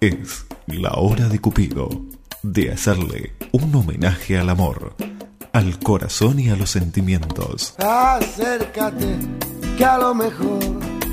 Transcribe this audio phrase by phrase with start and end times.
[0.00, 1.88] Es la hora de Cupido,
[2.44, 4.94] de hacerle un homenaje al amor,
[5.52, 7.74] al corazón y a los sentimientos.
[7.78, 9.16] Acércate,
[9.76, 10.60] que a lo mejor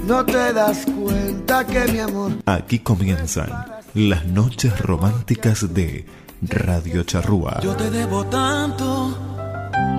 [0.06, 2.34] no te das cuenta que mi amor.
[2.46, 3.50] Aquí comienzan
[3.96, 6.06] las noches románticas de
[6.44, 7.62] Radio Charrúa.
[7.64, 9.18] Yo te debo tanto,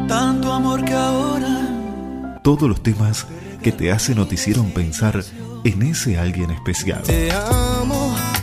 [0.07, 2.39] tanto amor que ahora.
[2.45, 3.27] Todos los temas
[3.65, 5.25] que te hacen o te hicieron pensar
[5.65, 7.03] en ese alguien especial.
[7.03, 7.66] Te amo,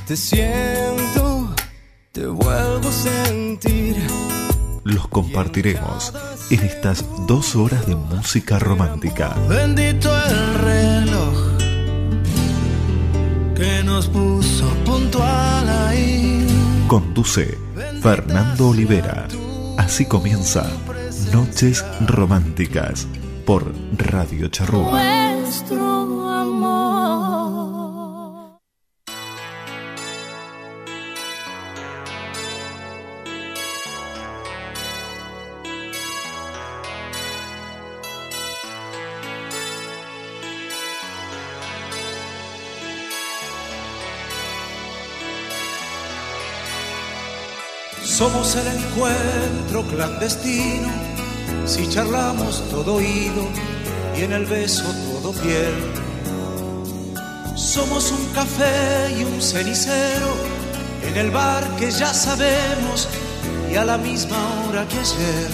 [0.06, 1.54] te siento,
[2.12, 3.96] te vuelvo a sentir.
[4.84, 6.14] Los compartiremos
[6.50, 9.36] en estas dos horas de música romántica.
[9.48, 11.58] Bendito el reloj
[13.56, 16.46] que nos puso puntual ahí.
[16.88, 17.58] Conduce
[18.02, 19.28] Fernando Olivera.
[19.78, 20.70] Así comienza
[21.32, 23.08] Noches Románticas
[23.46, 25.02] por Radio Charrúa.
[25.36, 25.83] Nuestro
[48.24, 50.88] Somos el encuentro clandestino,
[51.66, 53.50] si charlamos todo oído
[54.18, 55.74] y en el beso todo piel.
[57.54, 60.34] Somos un café y un cenicero
[61.06, 63.10] en el bar que ya sabemos
[63.70, 64.38] y a la misma
[64.70, 65.50] hora que ayer.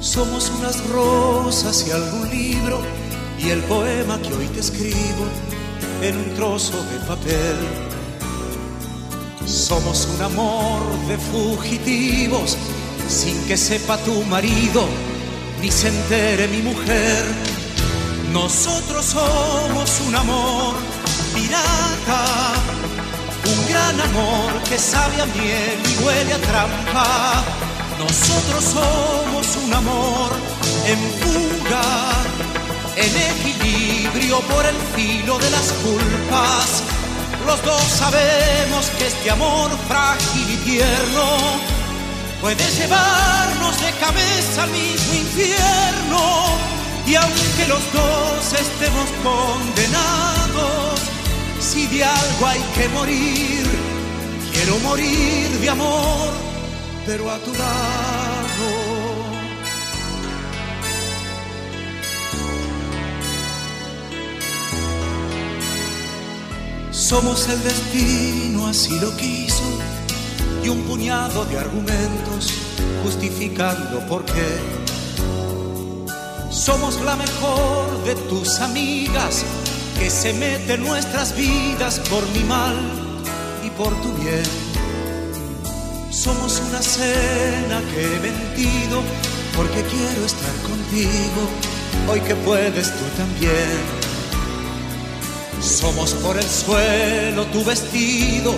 [0.00, 2.80] Somos unas rosas y algún libro
[3.38, 5.24] y el poema que hoy te escribo
[6.02, 7.85] en un trozo de papel.
[9.46, 12.56] Somos un amor de fugitivos,
[13.08, 14.88] sin que sepa tu marido,
[15.60, 17.24] ni se entere mi mujer.
[18.32, 20.74] Nosotros somos un amor
[21.32, 22.54] pirata,
[23.46, 27.44] un gran amor que sabe a miel y huele a trampa.
[28.00, 30.30] Nosotros somos un amor
[30.86, 31.82] en fuga,
[32.96, 36.95] en equilibrio por el filo de las culpas.
[37.46, 41.26] Los dos sabemos que este amor frágil y tierno
[42.40, 46.44] puede llevarnos de cabeza al mismo infierno.
[47.06, 51.00] Y aunque los dos estemos condenados,
[51.60, 53.64] si de algo hay que morir,
[54.52, 56.32] quiero morir de amor,
[57.06, 58.05] pero a tu lado.
[67.08, 69.62] Somos el destino, así lo quiso,
[70.64, 72.52] y un puñado de argumentos
[73.04, 74.58] justificando por qué.
[76.50, 79.44] Somos la mejor de tus amigas
[80.00, 82.74] que se mete en nuestras vidas por mi mal
[83.64, 84.42] y por tu bien.
[86.10, 89.00] Somos una cena que he mentido
[89.54, 91.42] porque quiero estar contigo,
[92.10, 94.05] hoy que puedes tú también.
[95.60, 98.54] Somos por el suelo tu vestido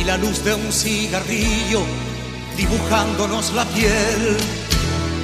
[0.00, 1.82] y la luz de un cigarrillo
[2.56, 4.36] dibujándonos la piel.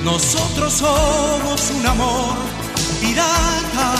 [0.04, 2.34] Nosotros somos un amor
[3.00, 3.94] pirata,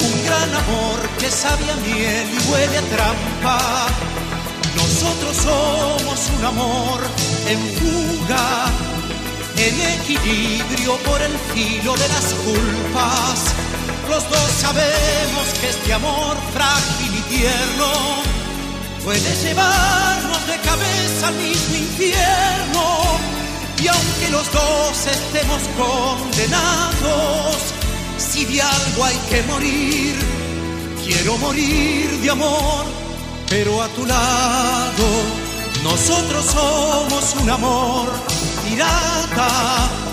[0.00, 3.86] un gran amor que sabe a miel y huele a trampa.
[4.76, 7.00] Nosotros somos un amor
[7.48, 8.66] en fuga,
[9.56, 13.67] en equilibrio por el filo de las culpas.
[14.08, 17.92] Los dos sabemos que este amor frágil y tierno
[19.04, 23.18] puede llevarnos de cabeza al mismo infierno.
[23.82, 27.56] Y aunque los dos estemos condenados,
[28.16, 30.16] si de algo hay que morir,
[31.04, 32.86] quiero morir de amor,
[33.48, 35.06] pero a tu lado.
[35.84, 38.08] Nosotros somos un amor
[38.64, 40.07] pirata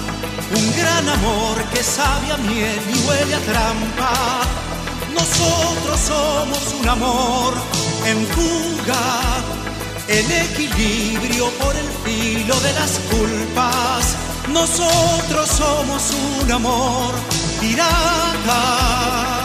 [0.58, 4.14] un gran amor que sabe a miel y huele a trampa.
[5.14, 7.54] Nosotros somos un amor
[8.06, 9.42] en fuga,
[10.08, 14.16] en equilibrio por el filo de las culpas.
[14.52, 16.12] Nosotros somos
[16.42, 17.14] un amor
[17.60, 19.45] pirata.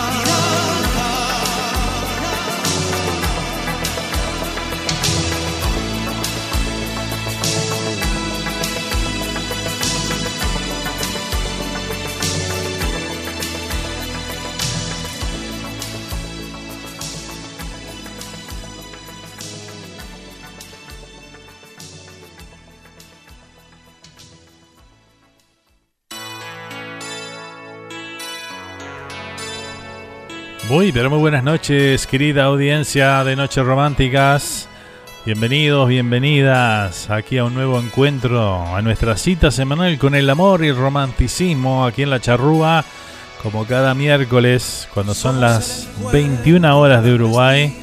[30.70, 34.68] Muy, pero muy buenas noches, querida audiencia de Noches Románticas.
[35.26, 40.68] Bienvenidos, bienvenidas aquí a un nuevo encuentro, a nuestra cita semanal con el amor y
[40.68, 42.84] el romanticismo aquí en la charrúa,
[43.42, 47.76] como cada miércoles, cuando son las 21 horas de Uruguay,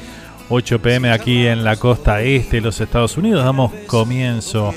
[0.48, 3.44] 8 pm aquí en la costa este de los Estados Unidos.
[3.44, 4.72] Damos comienzo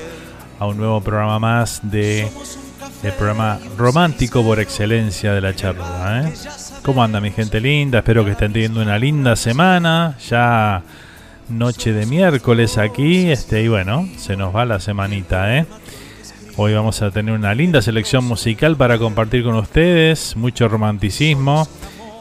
[0.59, 2.29] a un nuevo programa más de
[3.03, 6.23] el programa romántico por excelencia de la charrúa.
[6.23, 6.33] ¿eh?
[6.83, 7.99] ¿Cómo anda mi gente linda?
[7.99, 10.17] Espero que estén teniendo una linda semana.
[10.27, 10.81] Ya
[11.47, 13.29] noche de miércoles aquí.
[13.29, 15.67] Este, y bueno, se nos va la semanita, ¿eh?
[16.57, 20.35] Hoy vamos a tener una linda selección musical para compartir con ustedes.
[20.35, 21.67] Mucho romanticismo.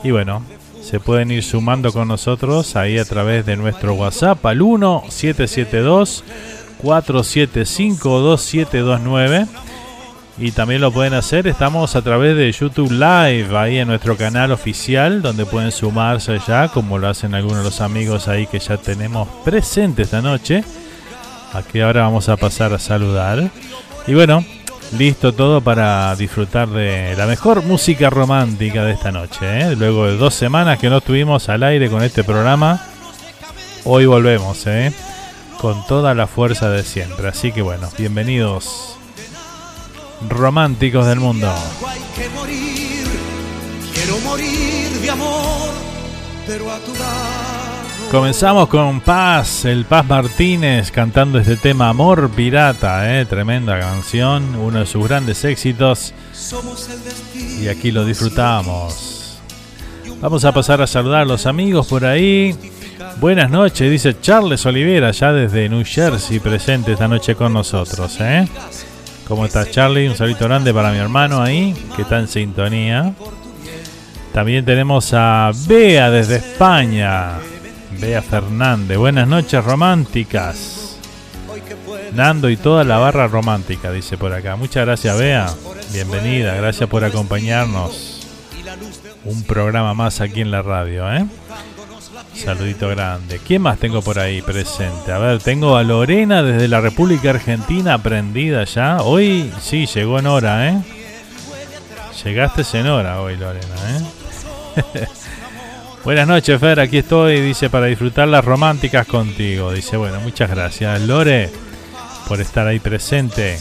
[0.05, 0.43] Y bueno,
[0.83, 6.23] se pueden ir sumando con nosotros ahí a través de nuestro WhatsApp al 1772
[6.83, 9.47] 475 2729
[10.39, 14.53] y también lo pueden hacer, estamos a través de YouTube Live, ahí en nuestro canal
[14.53, 18.77] oficial, donde pueden sumarse ya, como lo hacen algunos de los amigos ahí que ya
[18.77, 20.65] tenemos presente esta noche.
[21.53, 23.51] Aquí ahora vamos a pasar a saludar.
[24.07, 24.45] Y bueno,
[24.97, 29.39] listo todo para disfrutar de la mejor música romántica de esta noche.
[29.43, 29.77] ¿eh?
[29.77, 32.83] Luego de dos semanas que no estuvimos al aire con este programa,
[33.85, 34.93] hoy volvemos, ¿eh?
[35.61, 37.29] con toda la fuerza de siempre.
[37.29, 38.90] Así que bueno, bienvenidos
[40.29, 41.53] románticos del mundo.
[48.11, 53.25] Comenzamos con Paz, el Paz Martínez cantando este tema Amor Pirata, ¿eh?
[53.25, 56.13] tremenda canción, uno de sus grandes éxitos.
[57.61, 59.39] Y aquí lo disfrutamos.
[60.21, 62.55] Vamos a pasar a saludar a los amigos por ahí.
[63.21, 68.17] Buenas noches, dice Charles Olivera, ya desde New Jersey, presente esta noche con nosotros.
[68.21, 68.47] ¿eh?
[69.31, 70.09] ¿Cómo estás, Charlie?
[70.09, 73.15] Un saludo grande para mi hermano ahí, que está en sintonía.
[74.35, 77.35] También tenemos a Bea desde España.
[78.01, 78.99] Bea Fernández.
[78.99, 80.99] Buenas noches románticas.
[82.13, 84.57] Nando y toda la barra romántica, dice por acá.
[84.57, 85.47] Muchas gracias, Bea.
[85.93, 86.57] Bienvenida.
[86.57, 88.27] Gracias por acompañarnos.
[89.25, 91.25] Un programa más aquí en la radio, ¿eh?
[92.35, 93.41] Saludito grande.
[93.47, 95.13] ¿Quién más tengo por ahí presente?
[95.13, 99.03] A ver, tengo a Lorena desde la República Argentina prendida ya.
[99.03, 100.83] Hoy sí, llegó en hora, ¿eh?
[102.25, 103.75] Llegaste en hora hoy, Lorena,
[104.77, 105.07] ¿eh?
[106.05, 106.81] Buenas noches, Fer.
[106.81, 109.73] Aquí estoy, dice, para disfrutar las románticas contigo.
[109.73, 111.51] Dice, bueno, muchas gracias, Lore,
[112.27, 113.59] por estar ahí presente.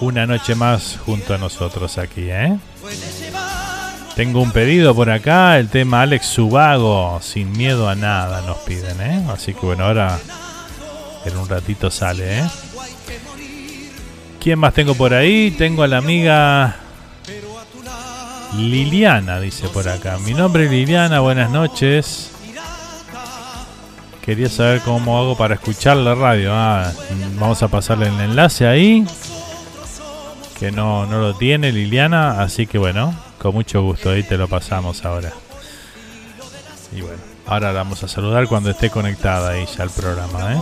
[0.00, 2.56] Una noche más junto a nosotros aquí, ¿eh?
[4.18, 9.00] Tengo un pedido por acá, el tema Alex Subago, sin miedo a nada nos piden,
[9.00, 9.24] ¿eh?
[9.32, 10.18] Así que bueno, ahora
[11.24, 12.44] en un ratito sale, ¿eh?
[14.40, 15.52] ¿Quién más tengo por ahí?
[15.52, 16.78] Tengo a la amiga
[18.56, 20.18] Liliana, dice por acá.
[20.26, 22.32] Mi nombre es Liliana, buenas noches.
[24.20, 26.50] Quería saber cómo hago para escuchar la radio.
[26.52, 26.90] Ah,
[27.38, 29.06] vamos a pasarle el enlace ahí.
[30.58, 34.48] Que no, no lo tiene Liliana, así que bueno, con mucho gusto, ahí te lo
[34.48, 35.32] pasamos ahora.
[36.92, 40.60] Y bueno, ahora la vamos a saludar cuando esté conectada ya al programa, ¿eh?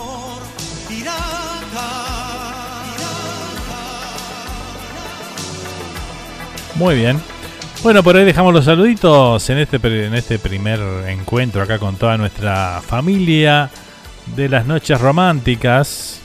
[6.74, 7.20] Muy bien.
[7.82, 9.76] Bueno, por ahí dejamos los saluditos en este,
[10.06, 13.70] en este primer encuentro acá con toda nuestra familia
[14.34, 16.20] de las noches románticas.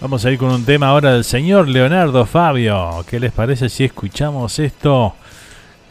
[0.00, 3.04] Vamos a ir con un tema ahora del señor Leonardo Fabio.
[3.08, 5.14] ¿Qué les parece si escuchamos esto?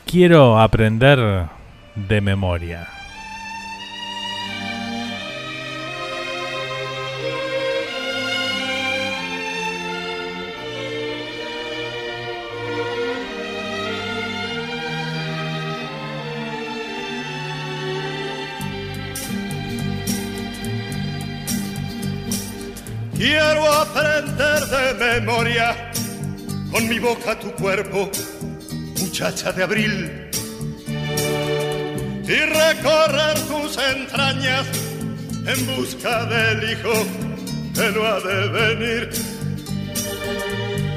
[0.06, 1.48] Quiero aprender
[1.96, 2.88] de memoria.
[23.16, 25.92] Quiero aprender de memoria
[26.72, 28.10] con mi boca tu cuerpo
[29.14, 30.30] muchacha de abril
[32.24, 34.66] y recorrer tus entrañas
[35.46, 36.94] en busca del hijo
[37.76, 39.10] que no ha de venir.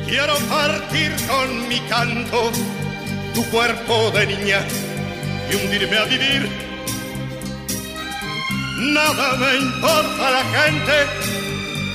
[0.08, 2.52] Quiero partir con mi canto
[3.34, 4.60] tu cuerpo de niña
[5.50, 6.48] y hundirme a vivir.
[8.78, 10.92] Nada me importa la gente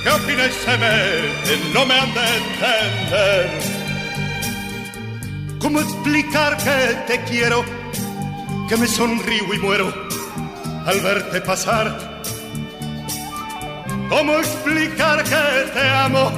[0.04, 3.81] que opina y no me han de entender
[5.62, 7.64] ¿Cómo explicar que te quiero?
[8.68, 9.92] Que me sonrío y muero
[10.84, 12.20] al verte pasar.
[14.08, 16.30] ¿Cómo explicar que te amo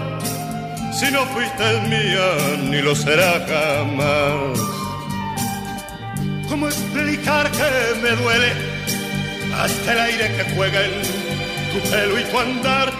[0.93, 4.61] si no fuiste mía ni lo será jamás?
[6.49, 8.53] ¿Cómo explicar que me duele
[9.59, 11.03] hasta el aire que juega en
[11.73, 12.93] tu pelo y tu andar?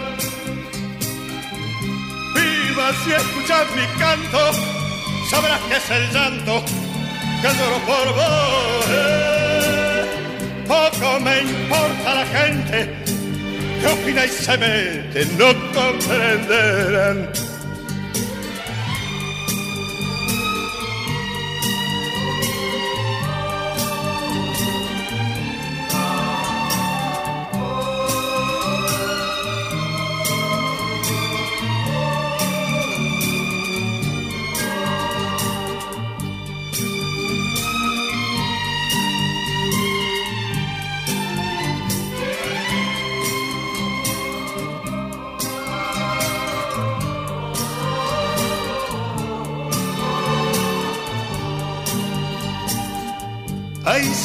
[2.33, 4.51] Viva si escuchas mi canto,
[5.29, 6.63] sabrás que es el llanto
[7.41, 8.85] que lloro por vos.
[10.67, 12.95] Poco me importa la gente
[13.81, 17.29] que opina y se mete, no comprenderán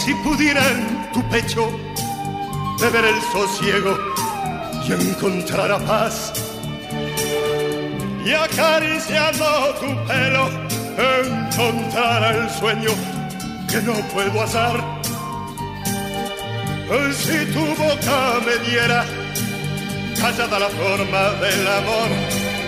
[0.05, 1.71] si pudiera en tu pecho
[2.81, 3.99] beber el sosiego
[4.87, 6.33] y encontrar a paz.
[8.25, 9.45] Y acariciando
[9.81, 10.49] tu pelo
[10.97, 12.91] encontrar el sueño
[13.71, 14.77] que no puedo hacer.
[17.13, 19.05] Si tu boca me diera
[20.21, 22.09] callada la forma del amor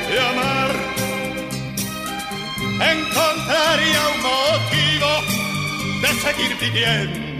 [0.09, 0.71] de amar,
[2.95, 5.43] encontraría un motivo
[6.03, 7.22] de seguir viviendo,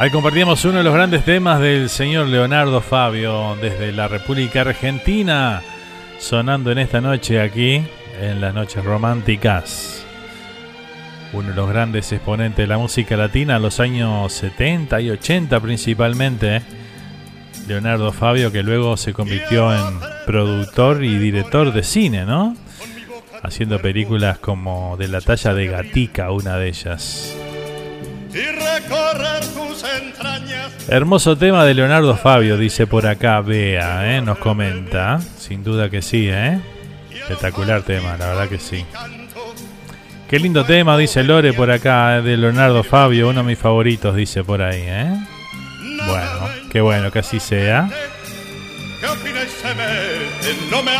[0.00, 5.60] Ahí compartíamos uno de los grandes temas del señor Leonardo Fabio desde la República Argentina,
[6.18, 7.82] sonando en esta noche aquí,
[8.18, 10.06] en las noches románticas.
[11.34, 15.60] Uno de los grandes exponentes de la música latina en los años 70 y 80
[15.60, 16.62] principalmente.
[17.68, 22.56] Leonardo Fabio que luego se convirtió en productor y director de cine, ¿no?
[23.42, 27.36] Haciendo películas como de la talla de Gatica, una de ellas
[28.32, 30.72] y recorrer tus entrañas.
[30.88, 34.22] Hermoso tema de Leonardo Fabio, dice por acá Bea, ¿eh?
[34.22, 35.20] nos comenta.
[35.38, 36.60] Sin duda que sí, ¿eh?
[37.12, 38.84] Espectacular tema, la verdad que sí.
[40.28, 42.22] Qué lindo tema, dice Lore por acá, ¿eh?
[42.22, 45.26] de Leonardo Fabio, uno de mis favoritos, dice por ahí, ¿eh?
[46.06, 47.90] Bueno, qué bueno que así sea.
[50.70, 50.92] No me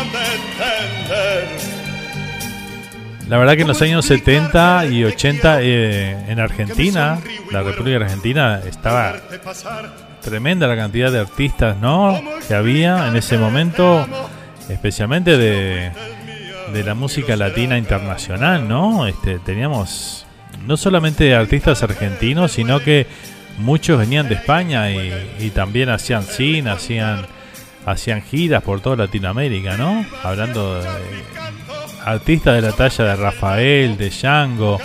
[3.31, 7.17] la verdad que en los años 70 y 80 eh, en Argentina,
[7.49, 9.15] la República Argentina, estaba
[10.21, 12.21] tremenda la cantidad de artistas ¿no?
[12.45, 14.05] que había en ese momento,
[14.67, 15.93] especialmente de,
[16.73, 19.07] de la música latina internacional, ¿no?
[19.07, 20.25] Este, teníamos
[20.67, 23.07] no solamente artistas argentinos, sino que
[23.59, 25.09] muchos venían de España y,
[25.39, 27.25] y también hacían cine, hacían,
[27.85, 30.05] hacían giras por toda Latinoamérica, ¿no?
[30.21, 30.89] Hablando de
[32.05, 34.79] artistas de la talla de Rafael, de Django,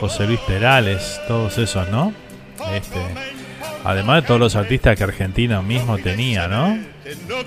[0.00, 2.12] José Luis Perales, todos esos, ¿no?
[2.72, 3.00] Este,
[3.84, 6.78] además de todos los artistas que Argentina mismo tenía, ¿no?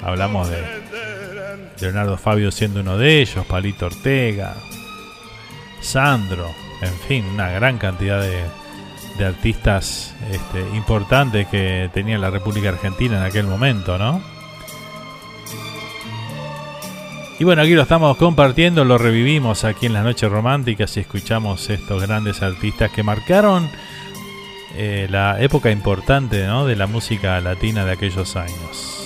[0.02, 0.64] Hablamos de
[1.80, 4.56] Leonardo Fabio siendo uno de ellos, Palito Ortega,
[5.82, 6.48] Sandro,
[6.82, 8.44] en fin, una gran cantidad de,
[9.18, 14.22] de artistas este, importantes que tenía la República Argentina en aquel momento, ¿no?
[17.40, 21.70] Y bueno, aquí lo estamos compartiendo, lo revivimos aquí en las noches románticas y escuchamos
[21.70, 23.70] estos grandes artistas que marcaron
[24.76, 28.99] eh, la época importante de la música latina de aquellos años.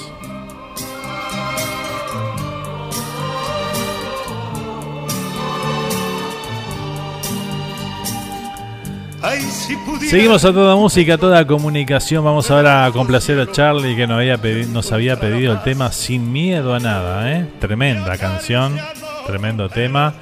[10.10, 12.26] Seguimos a toda música, toda comunicación.
[12.26, 14.38] Vamos ahora a complacer a Charlie que nos había,
[14.68, 17.32] nos había pedido el tema Sin Miedo a Nada.
[17.32, 17.48] ¿eh?
[17.60, 18.78] Tremenda canción,
[19.26, 20.14] tremendo tema.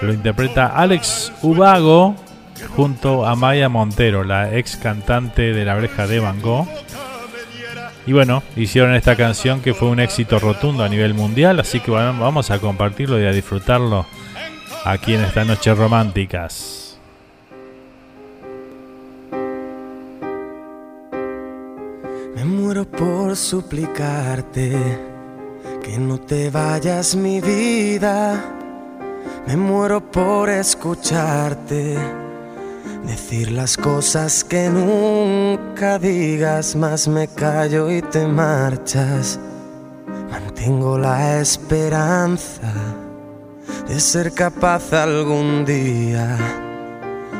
[0.00, 2.16] Lo interpreta Alex Ubago
[2.74, 6.66] junto a Maya Montero, la ex cantante de La Breja de Van Gogh.
[8.06, 11.90] Y bueno, hicieron esta canción que fue un éxito rotundo a nivel mundial, así que
[11.90, 14.06] vamos a compartirlo y a disfrutarlo
[14.84, 16.87] aquí en estas noches románticas.
[22.78, 24.76] Muero por suplicarte
[25.82, 28.34] Que no te vayas mi vida,
[29.46, 31.96] me muero por escucharte.
[33.04, 39.40] Decir las cosas que nunca digas, más me callo y te marchas.
[40.30, 42.72] Mantengo la esperanza
[43.88, 46.67] de ser capaz algún día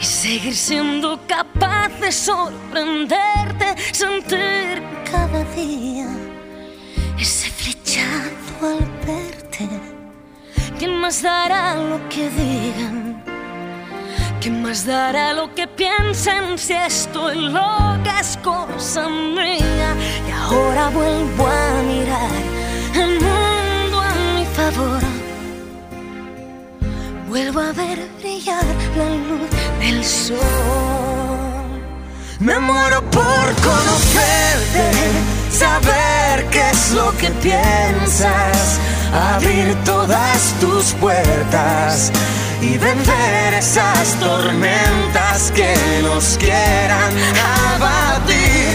[0.00, 6.08] y seguir siendo capaz de sorprenderte, sentir cada día
[7.18, 9.68] ese flechazo al verte.
[10.78, 13.22] ¿Quién más dará lo que digan?
[14.40, 19.94] ¿Quién más dará lo que piensen si estoy loca es cosa mía?
[20.26, 22.30] Y ahora vuelvo a mirar
[22.94, 25.02] el mundo a mi favor.
[27.28, 28.64] Vuelvo a ver brillar
[28.96, 29.59] la luz
[32.38, 34.90] Me muero por conocerte,
[35.52, 38.80] saber qué es lo que piensas,
[39.34, 42.10] abrir todas tus puertas
[42.62, 47.12] y vencer esas tormentas que nos quieran
[47.74, 48.68] abatir,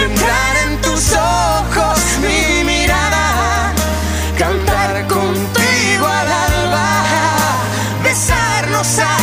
[0.00, 2.86] entrar en tus ojos mi
[4.38, 7.04] cantar contigo al alba,
[8.02, 9.19] besarnos hasta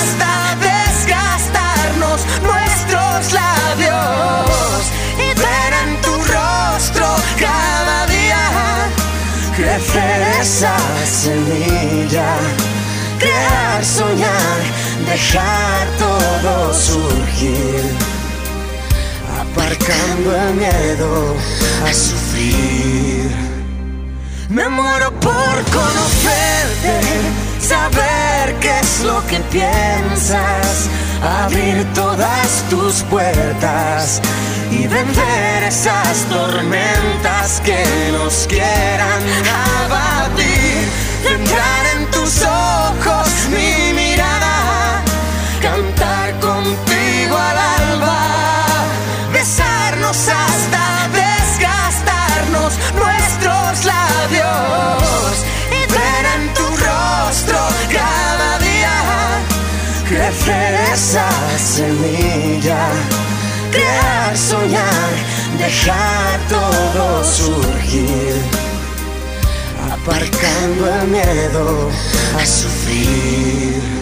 [3.18, 7.08] nuestros labios y ver en tu rostro
[7.40, 8.90] cada día
[9.56, 12.36] crecer esa semilla,
[13.18, 14.60] crear, soñar,
[15.08, 17.82] dejar todo surgir,
[19.40, 21.36] aparcando el miedo
[21.88, 23.32] a sufrir.
[24.50, 27.00] Me muero por conocerte,
[27.60, 30.88] saber qué es lo que piensas,
[31.24, 34.22] abrir todas tus puertas
[34.72, 39.24] y vencer esas tormentas que nos quieran
[39.86, 40.88] abatir,
[41.30, 43.87] entrar en tus ojos mi
[60.98, 61.30] esa
[61.60, 62.90] semilla,
[63.72, 65.10] crear, soñar,
[65.60, 68.34] dejar todo surgir,
[69.92, 71.92] aparcando el miedo
[72.36, 73.97] a sufrir.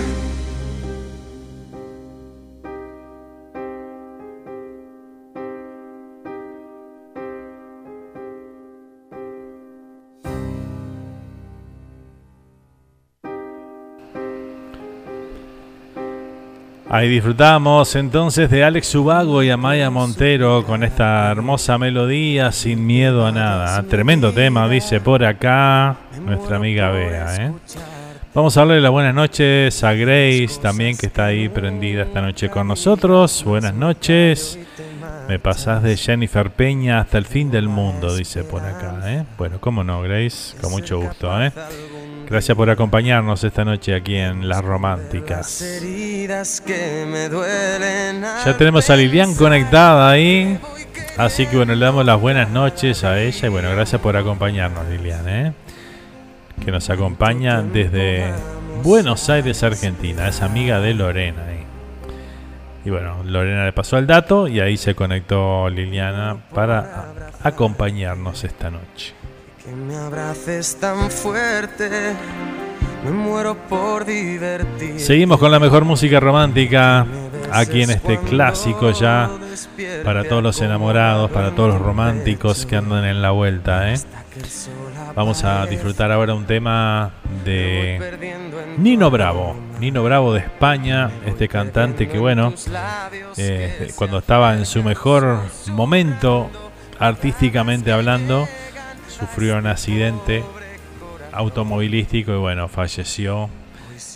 [16.95, 23.25] Ahí disfrutamos entonces de Alex Subago y Amaya Montero con esta hermosa melodía sin miedo
[23.25, 23.83] a nada.
[23.83, 27.35] Tremendo tema, dice por acá nuestra amiga Bea.
[27.35, 27.51] ¿eh?
[28.33, 32.49] Vamos a darle las buenas noches a Grace también que está ahí prendida esta noche
[32.49, 33.43] con nosotros.
[33.43, 34.57] Buenas noches.
[35.27, 39.01] Me pasás de Jennifer Peña hasta el fin del mundo, dice por acá.
[39.03, 39.25] ¿eh?
[39.37, 41.43] Bueno, cómo no, Grace, con mucho gusto.
[41.43, 41.51] ¿eh?
[42.27, 45.63] Gracias por acompañarnos esta noche aquí en Las Románticas.
[48.45, 50.59] Ya tenemos a Lilian conectada ahí.
[51.17, 54.85] Así que bueno, le damos las buenas noches a ella y bueno, gracias por acompañarnos
[54.87, 55.53] Lilian, ¿eh?
[56.63, 58.33] que nos acompaña desde
[58.83, 60.27] Buenos Aires, Argentina.
[60.27, 61.43] Es amiga de Lorena.
[62.85, 68.69] Y bueno, Lorena le pasó el dato y ahí se conectó Liliana para acompañarnos esta
[68.69, 69.15] noche.
[69.65, 71.89] Que me abraces tan fuerte,
[73.03, 74.99] me muero por divertir.
[74.99, 77.07] Seguimos con la mejor música romántica
[77.51, 79.31] aquí en este clásico ya
[80.03, 83.91] para todos los enamorados, para todos los románticos que andan en la vuelta.
[83.91, 83.97] ¿eh?
[85.15, 88.35] Vamos a disfrutar ahora un tema de
[88.77, 89.55] Nino Bravo.
[89.79, 92.53] Nino Bravo de España, este cantante que bueno,
[93.37, 95.39] eh, cuando estaba en su mejor
[95.71, 96.51] momento
[96.99, 98.47] artísticamente hablando,
[99.17, 100.43] sufrió un accidente
[101.31, 103.49] automovilístico y bueno, falleció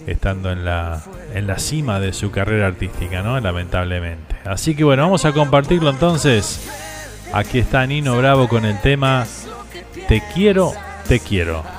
[0.07, 1.01] estando en la,
[1.33, 3.39] en la cima de su carrera artística, ¿no?
[3.39, 4.35] Lamentablemente.
[4.45, 6.69] Así que bueno, vamos a compartirlo entonces.
[7.33, 9.27] Aquí está Nino Bravo con el tema
[10.07, 10.73] Te quiero,
[11.07, 11.79] te quiero.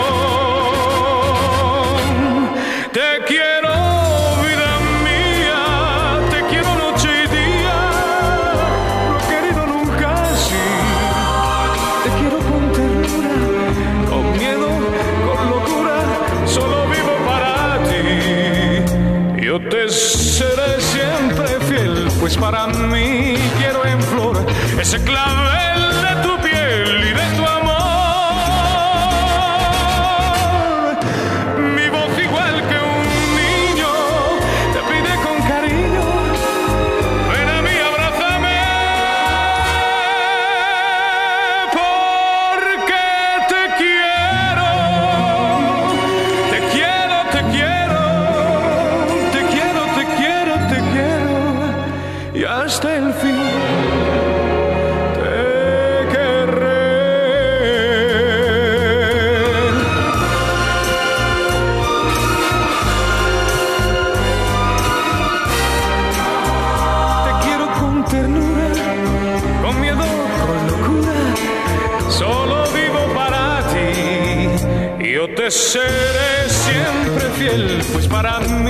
[78.07, 78.60] Para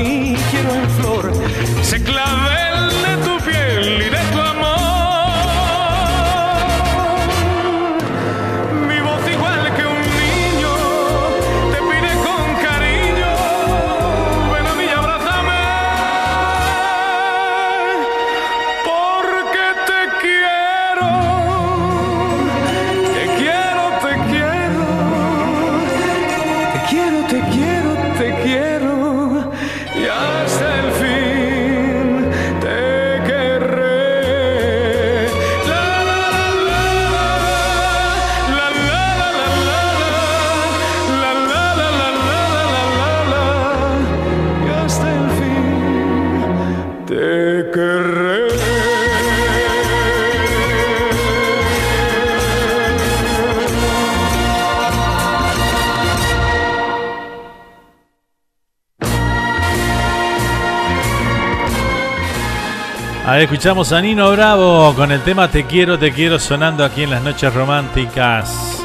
[63.31, 67.11] Ahí escuchamos a Nino Bravo con el tema Te quiero, te quiero sonando aquí en
[67.11, 68.83] las noches románticas.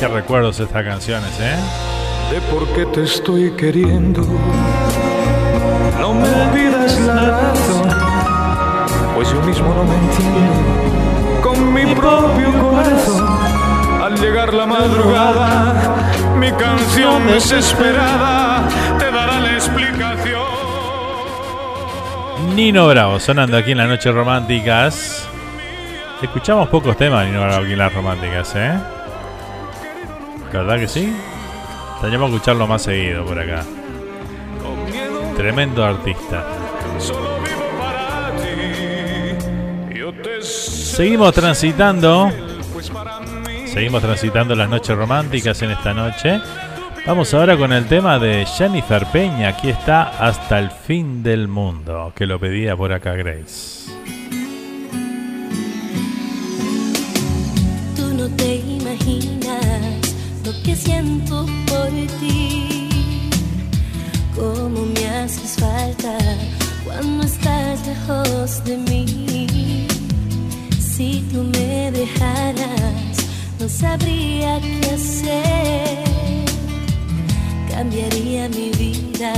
[0.00, 1.54] Qué recuerdos estas canciones, ¿eh?
[2.32, 4.22] de por qué te estoy queriendo.
[6.00, 7.88] No me pidas la razón,
[9.14, 11.42] pues yo mismo no me entiendo.
[11.42, 13.38] Con mi propio corazón,
[14.02, 15.74] al llegar la madrugada,
[16.38, 18.55] mi canción desesperada
[22.54, 25.28] Nino Bravo, sonando aquí en las noches románticas.
[26.22, 28.78] Escuchamos pocos temas de Nino Bravo aquí en las románticas, ¿eh?
[30.52, 31.14] ¿Verdad que sí?
[32.00, 33.64] Tendríamos que escucharlo más seguido por acá.
[35.36, 36.46] Tremendo artista.
[40.40, 42.30] Seguimos transitando.
[43.66, 46.40] Seguimos transitando las noches románticas en esta noche.
[47.06, 49.50] Vamos ahora con el tema de Jennifer Peña.
[49.50, 53.88] Aquí está Hasta el fin del mundo, que lo pedía por acá Grace.
[57.94, 62.88] Tú no te imaginas lo que siento por ti.
[64.34, 66.18] Cómo me haces falta
[66.84, 69.86] cuando estás lejos de mí.
[70.80, 73.16] Si tú me dejaras,
[73.60, 76.25] no sabría qué hacer.
[77.76, 79.34] Cambiaría mi vida,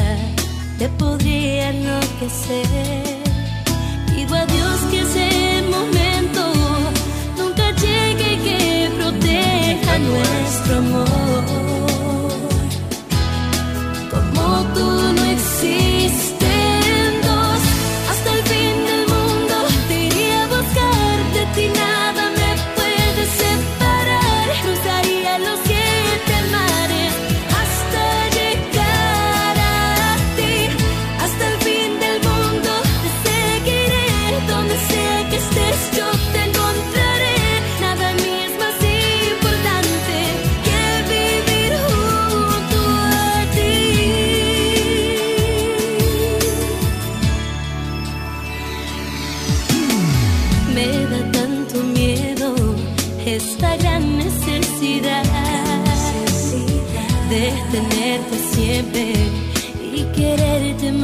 [0.79, 3.03] te podría enloquecer.
[4.14, 6.53] Pido a Dios que ese momento
[7.37, 11.44] nunca llegue y que proteja nuestro amor.
[14.09, 15.07] Como tú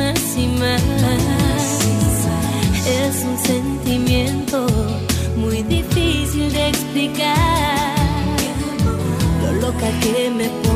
[0.04, 0.82] más y más.
[2.86, 4.66] Es un sentimiento
[5.36, 7.96] muy difícil de explicar.
[9.42, 10.73] Lo loca que me pongo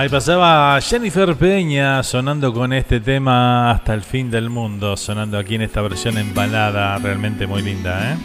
[0.00, 5.56] Ahí pasaba Jennifer Peña sonando con este tema hasta el fin del mundo, sonando aquí
[5.56, 8.16] en esta versión en balada, realmente muy linda, ¿eh?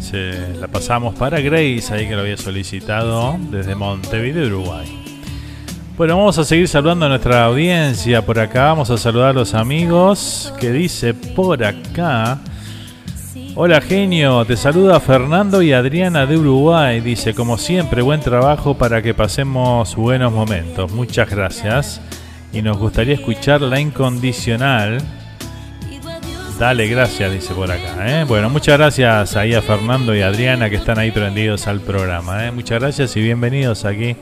[0.00, 5.04] Se la pasamos para Grace, ahí que lo había solicitado desde Montevideo, Uruguay.
[5.98, 9.52] Bueno, vamos a seguir saludando a nuestra audiencia por acá, vamos a saludar a los
[9.52, 12.40] amigos que dice por acá.
[13.54, 17.00] Hola genio, te saluda Fernando y Adriana de Uruguay.
[17.00, 20.90] Dice, como siempre, buen trabajo para que pasemos buenos momentos.
[20.90, 22.00] Muchas gracias.
[22.50, 25.02] Y nos gustaría escuchar La Incondicional.
[26.58, 28.22] Dale, gracias, dice por acá.
[28.22, 28.24] ¿eh?
[28.24, 32.46] Bueno, muchas gracias ahí a Fernando y Adriana que están ahí prendidos al programa.
[32.46, 32.52] ¿eh?
[32.52, 34.16] Muchas gracias y bienvenidos aquí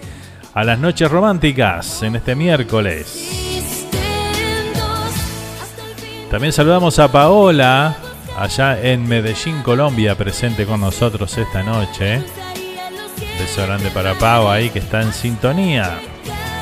[0.55, 3.87] a las noches románticas en este miércoles.
[6.33, 7.97] También saludamos a Paola,
[8.41, 12.23] allá en Medellín, Colombia, presente con nosotros esta noche.
[13.39, 16.01] Beso grande para Pau ahí que está en sintonía.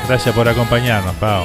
[0.09, 1.45] Gracias por acompañarnos, Pau.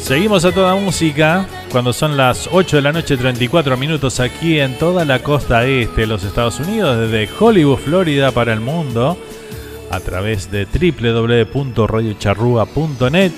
[0.00, 4.78] Seguimos a toda música cuando son las 8 de la noche 34 minutos aquí en
[4.78, 9.18] toda la costa este de los Estados Unidos, desde Hollywood, Florida para el mundo,
[9.90, 13.32] a través de www.radiocharrúa.net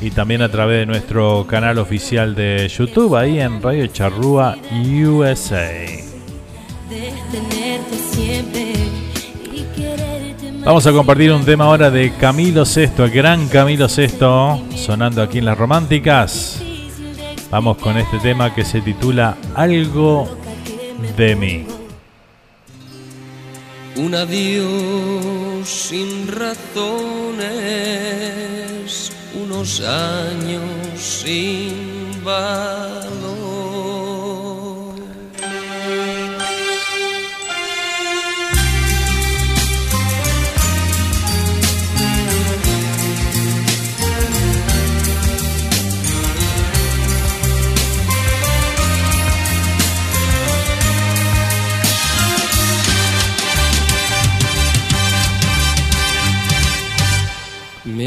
[0.00, 5.70] y también a través de nuestro canal oficial de YouTube ahí en Radio Charrúa USA.
[10.64, 15.38] Vamos a compartir un tema ahora de Camilo Sesto, el gran Camilo Sesto, sonando aquí
[15.38, 16.62] en las románticas.
[17.50, 20.28] Vamos con este tema que se titula Algo
[21.16, 21.66] de mí.
[23.96, 27.48] Un adiós sin razones,
[29.34, 30.62] unos años
[31.00, 33.47] sin valor.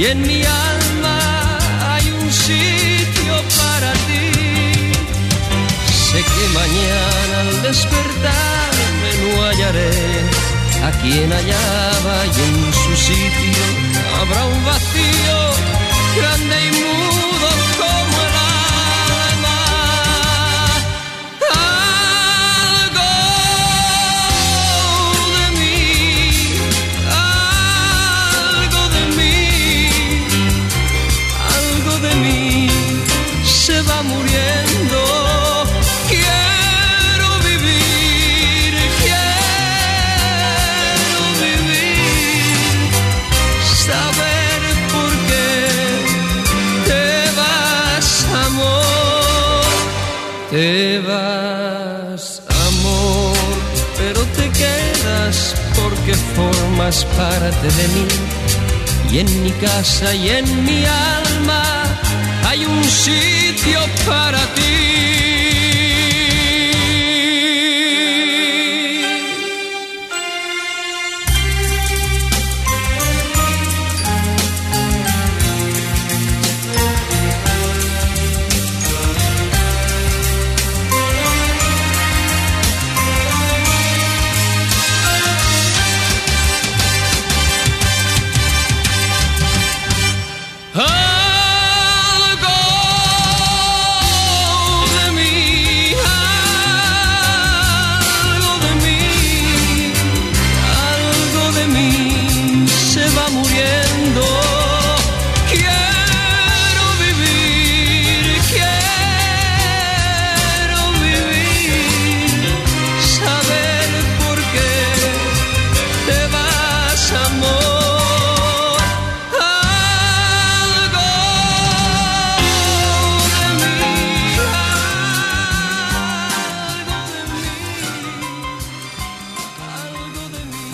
[0.00, 1.58] y en mi alma
[1.90, 4.28] hay un sitio para ti.
[6.08, 9.92] Sé que mañana al despertarme no hallaré
[10.88, 13.64] a quien hallaba y en su sitio
[14.20, 15.38] habrá un vacío
[16.16, 17.09] grande y mudo
[56.90, 59.14] formas parte de.
[59.14, 61.84] Y en mi casa y en mi alma
[62.48, 64.89] hay un sitio para ti.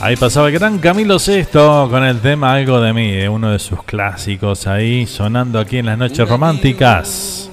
[0.07, 3.59] Ahí pasaba el gran Camilo Sesto con el tema Algo de mí, eh, uno de
[3.59, 7.51] sus clásicos ahí sonando aquí en las noches románticas.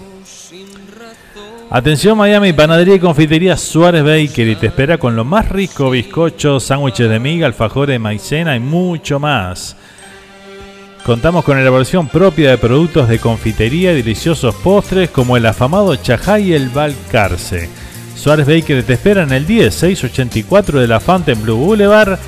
[1.71, 7.09] Atención Miami, panadería y confitería Suárez Bakery te espera con lo más rico bizcocho, sándwiches
[7.09, 9.75] de miga, alfajores maicena y mucho más.
[11.07, 16.39] Contamos con elaboración propia de productos de confitería y deliciosos postres como el afamado chajá
[16.39, 17.67] y el balcarce.
[18.15, 22.19] Suárez Bakery te espera en el 10684 de la Blue Boulevard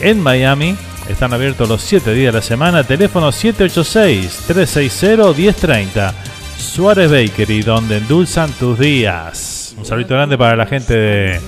[0.00, 0.76] en Miami.
[1.08, 2.84] Están abiertos los 7 días de la semana.
[2.84, 6.12] Teléfono 786-360-1030.
[6.58, 9.74] Suárez Bakery, donde endulzan tus días.
[9.78, 11.40] Un saludo grande para la gente de.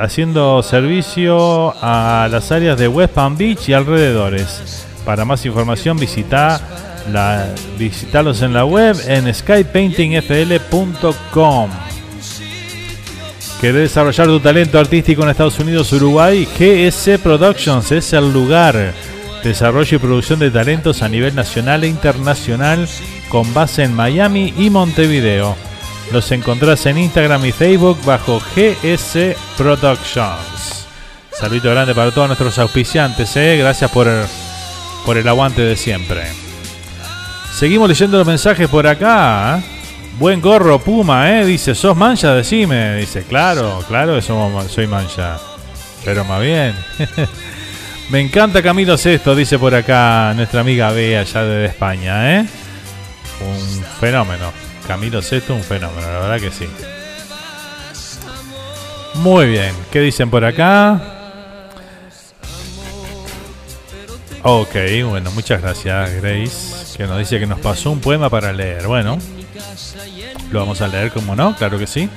[0.00, 4.84] haciendo servicio a las áreas de West Palm Beach y alrededores.
[5.04, 6.60] Para más información visita
[7.12, 7.48] la,
[7.78, 11.70] visitarlos en la web en skypaintingfl.com.
[13.60, 16.46] ¿Querés desarrollar tu talento artístico en Estados Unidos, Uruguay?
[16.58, 18.92] GS Productions es el lugar.
[19.42, 22.86] Desarrollo y producción de talentos a nivel nacional e internacional
[23.28, 25.56] con base en Miami y Montevideo.
[26.12, 30.86] Los encontrás en Instagram y Facebook bajo GS Productions.
[31.32, 33.56] Saludito grande para todos nuestros auspiciantes, ¿eh?
[33.58, 34.08] gracias por
[35.06, 36.45] por el aguante de siempre.
[37.56, 39.58] Seguimos leyendo los mensajes por acá.
[39.58, 39.62] ¿eh?
[40.18, 41.46] Buen gorro, Puma, ¿eh?
[41.46, 42.34] Dice, ¿sos mancha?
[42.34, 42.96] Decime.
[42.96, 45.38] Dice, claro, claro que soy mancha.
[46.04, 46.74] Pero más bien.
[48.10, 52.46] Me encanta Camilo Sesto, dice por acá nuestra amiga Bea, allá de España, ¿eh?
[53.40, 54.52] Un fenómeno.
[54.86, 56.68] Camilo Sesto, un fenómeno, la verdad que sí.
[59.14, 61.00] Muy bien, ¿qué dicen por acá?
[64.42, 64.76] Ok,
[65.08, 68.86] bueno, muchas gracias Grace, que nos dice que nos pasó un poema para leer.
[68.86, 69.18] Bueno,
[70.50, 72.08] lo vamos a leer, como no, claro que sí.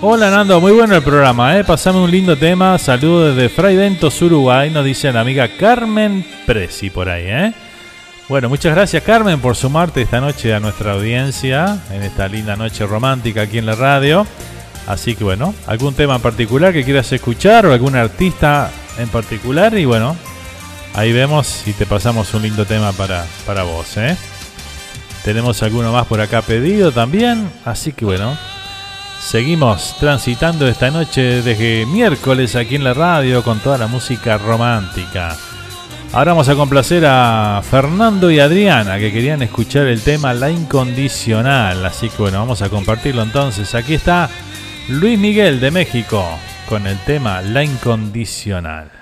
[0.00, 1.64] Hola Nando, muy bueno el programa, ¿eh?
[1.64, 2.78] Pasame un lindo tema.
[2.78, 7.52] Saludos desde Fray Ventos, Uruguay, nos dice la amiga Carmen Presi por ahí, ¿eh?
[8.28, 12.86] Bueno, muchas gracias Carmen por sumarte esta noche a nuestra audiencia, en esta linda noche
[12.86, 14.26] romántica aquí en la radio.
[14.86, 19.76] Así que bueno, algún tema en particular que quieras escuchar o algún artista en particular
[19.78, 20.16] y bueno,
[20.94, 24.16] ahí vemos si te pasamos un lindo tema para, para vos, ¿eh?
[25.24, 27.48] Tenemos alguno más por acá pedido también.
[27.64, 28.36] Así que bueno,
[29.20, 35.36] seguimos transitando esta noche desde miércoles aquí en la radio con toda la música romántica.
[36.12, 41.86] Ahora vamos a complacer a Fernando y Adriana que querían escuchar el tema La Incondicional.
[41.86, 43.74] Así que bueno, vamos a compartirlo entonces.
[43.74, 44.28] Aquí está
[44.88, 46.26] Luis Miguel de México
[46.68, 49.01] con el tema La Incondicional.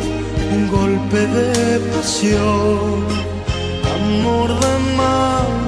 [0.71, 3.05] golpe de pasión,
[3.93, 5.60] amor de madrugada.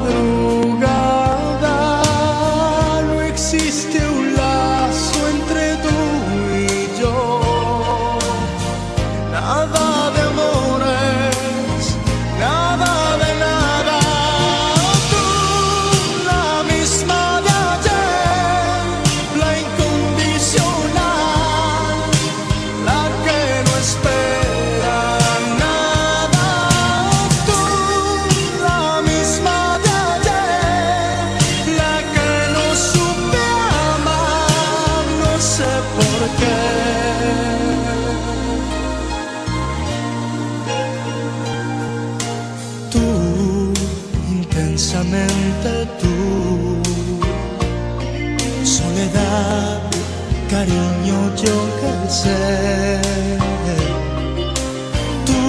[55.25, 55.41] Tú,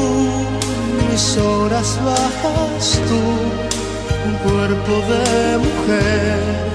[1.10, 3.20] mis horas bajas, tú,
[4.28, 6.73] un cuerpo de mujer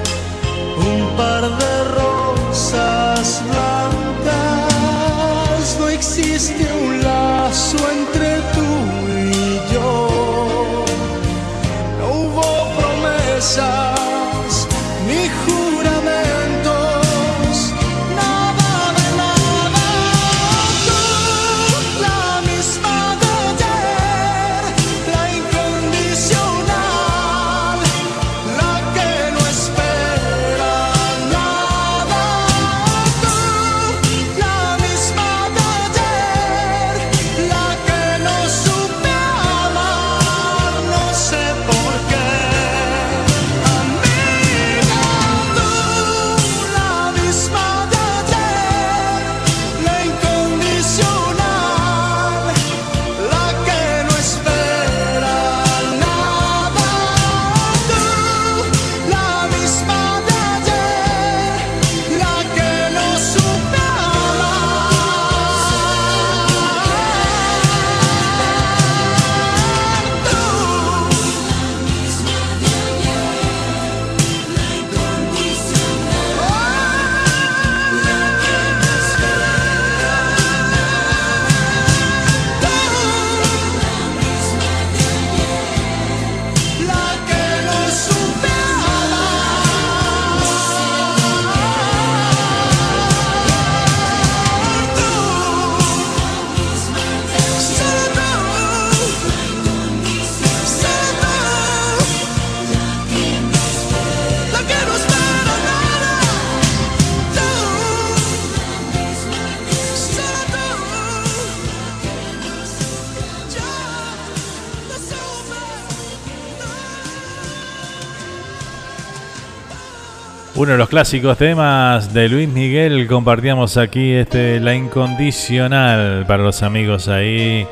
[120.60, 126.62] Uno de los clásicos temas de Luis Miguel compartíamos aquí este La Incondicional para los
[126.62, 127.66] amigos ahí,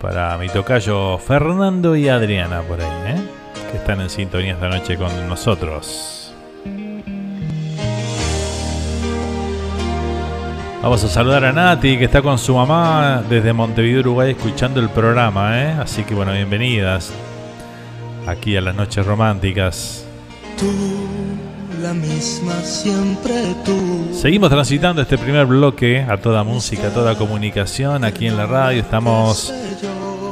[0.00, 3.16] para mi tocayo Fernando y Adriana por ahí, ¿eh?
[3.68, 6.32] que están en sintonía esta noche con nosotros.
[10.84, 14.88] Vamos a saludar a Nati que está con su mamá desde Montevideo, Uruguay, escuchando el
[14.88, 15.74] programa, ¿eh?
[15.80, 17.12] así que bueno, bienvenidas
[18.28, 20.06] aquí a las noches románticas.
[21.84, 24.08] La misma siempre tú.
[24.14, 28.80] Seguimos transitando este primer bloque a toda música, a toda comunicación aquí en la radio.
[28.80, 29.52] Estamos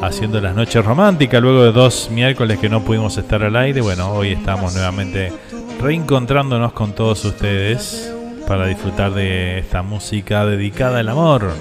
[0.00, 3.82] haciendo las noches románticas luego de dos miércoles que no pudimos estar al aire.
[3.82, 5.30] Bueno, hoy estamos nuevamente
[5.78, 8.10] reencontrándonos con todos ustedes
[8.48, 11.52] para disfrutar de esta música dedicada al amor.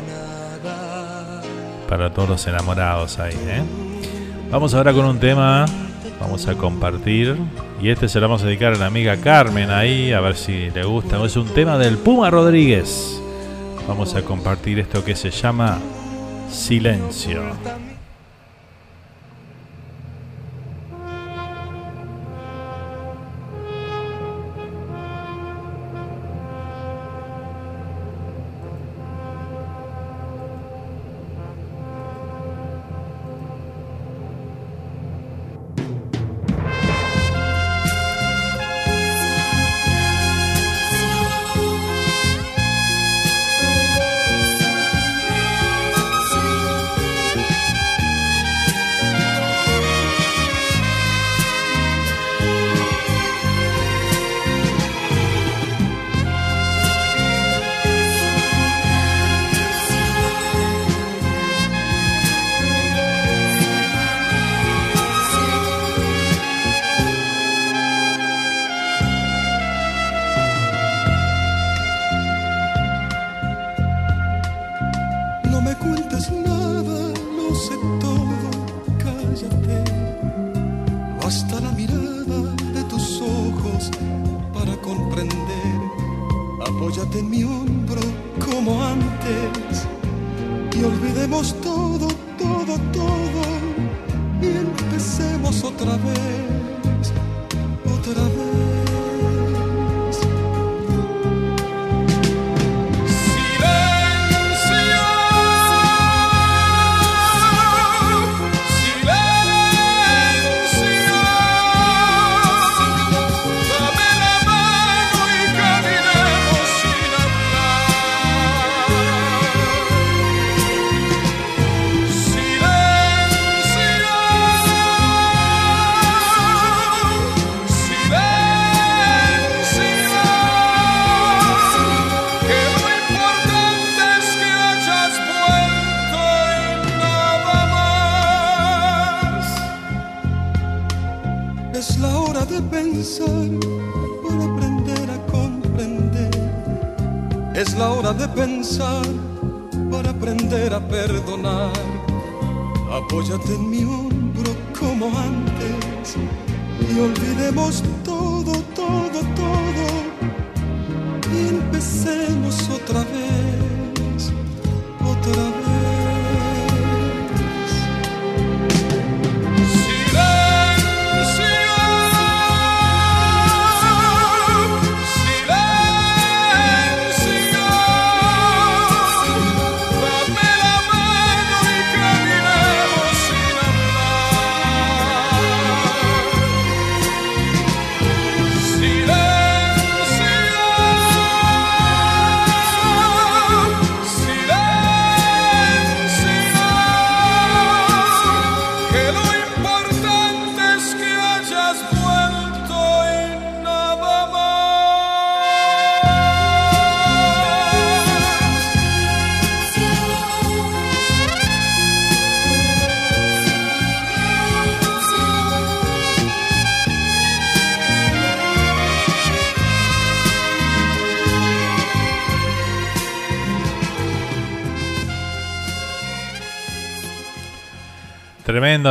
[1.90, 3.62] Para todos los enamorados ahí, ¿eh?
[4.50, 5.66] Vamos ahora con un tema,
[6.22, 7.36] vamos a compartir.
[7.82, 10.70] Y este se lo vamos a dedicar a la amiga Carmen ahí, a ver si
[10.70, 11.24] le gusta.
[11.26, 13.20] Es un tema del Puma Rodríguez.
[13.88, 15.80] Vamos a compartir esto que se llama
[16.50, 17.91] Silencio.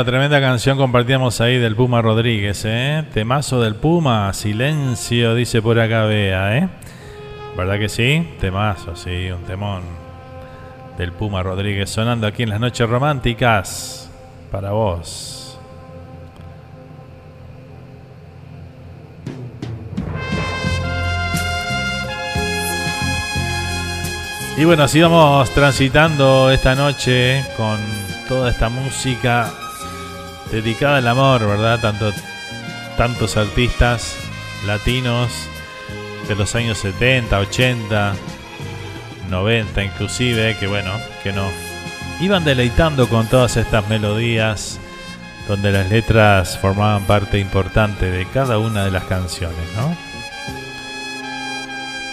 [0.04, 3.04] Tremenda, tremenda canción compartíamos ahí del Puma Rodríguez, ¿eh?
[3.12, 6.68] Temazo del Puma, silencio, dice por acá Bea, ¿eh?
[7.54, 8.26] ¿Verdad que sí?
[8.40, 9.82] Temazo, sí, un temón
[10.96, 14.10] del Puma Rodríguez sonando aquí en las noches románticas
[14.50, 15.58] para vos.
[24.56, 27.78] Y bueno, así vamos transitando esta noche con
[28.28, 29.59] toda esta música
[30.50, 31.80] dedicada al amor, ¿verdad?
[31.80, 32.12] Tanto,
[32.96, 34.16] tantos artistas
[34.66, 35.30] latinos
[36.28, 38.14] de los años 70, 80,
[39.30, 40.92] 90 inclusive, que bueno,
[41.22, 41.48] que no.
[42.20, 44.78] Iban deleitando con todas estas melodías
[45.48, 49.96] donde las letras formaban parte importante de cada una de las canciones, ¿no?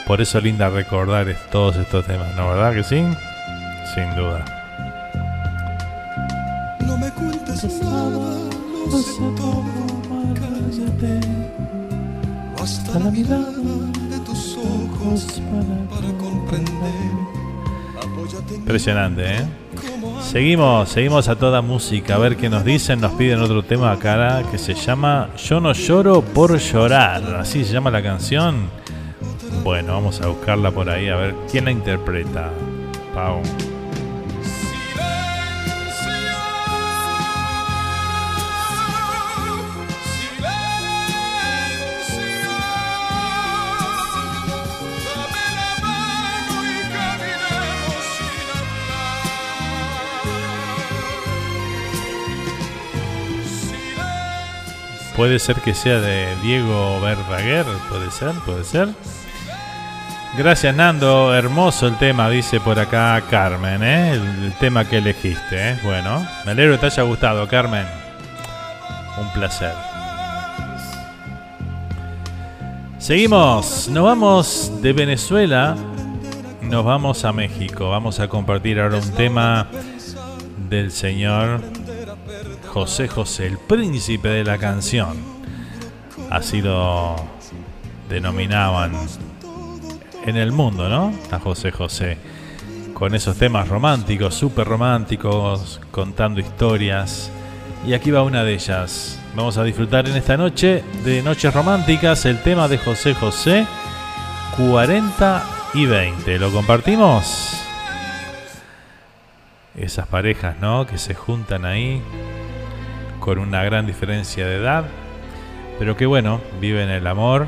[0.07, 2.49] Por eso linda recordar todos estos temas, ¿no?
[2.49, 3.03] ¿Verdad que sí?
[3.93, 4.56] Sin duda.
[7.63, 8.49] Me cuentes nada,
[8.91, 9.63] lo sé todo,
[10.35, 11.19] cállate.
[12.59, 13.51] Basta la mirada
[14.09, 15.41] de tus ojos
[15.89, 16.67] para comprender.
[17.97, 19.47] Apóyate en Impresionante, ¿eh?
[20.21, 22.15] Seguimos, seguimos a toda música.
[22.15, 22.99] A ver qué nos dicen.
[22.99, 27.23] Nos piden otro tema acá que se llama Yo no lloro por llorar.
[27.39, 28.69] Así se llama la canción.
[29.63, 32.49] Bueno, vamos a buscarla por ahí a ver quién la interpreta.
[33.13, 33.41] Pau.
[55.17, 58.89] Puede ser que sea de Diego Verdaguer, puede ser, puede ser.
[60.37, 64.11] Gracias Nando, hermoso el tema, dice por acá Carmen, ¿eh?
[64.13, 65.71] el, tema que elegiste.
[65.71, 65.79] ¿eh?
[65.83, 67.87] Bueno, me alegro que te haya gustado, Carmen.
[69.19, 69.73] Un placer.
[72.99, 75.75] Seguimos, nos vamos de Venezuela,
[76.61, 77.89] nos vamos a México.
[77.89, 79.65] Vamos a compartir ahora un tema
[80.69, 81.61] del señor
[82.77, 85.17] José José, el príncipe de la canción.
[86.29, 87.15] Así lo
[88.07, 88.91] denominaban
[90.23, 91.11] en el mundo, ¿no?
[91.31, 92.19] A José José.
[92.93, 97.31] Con esos temas románticos, súper románticos, contando historias.
[97.83, 99.19] Y aquí va una de ellas.
[99.35, 103.65] Vamos a disfrutar en esta noche de Noches Románticas el tema de José José,
[104.55, 106.37] 40 y 20.
[106.37, 107.59] ¿Lo compartimos?
[109.75, 110.85] Esas parejas, ¿no?
[110.85, 112.03] Que se juntan ahí
[113.27, 114.85] con una gran diferencia de edad,
[115.77, 117.45] pero que bueno, viven el amor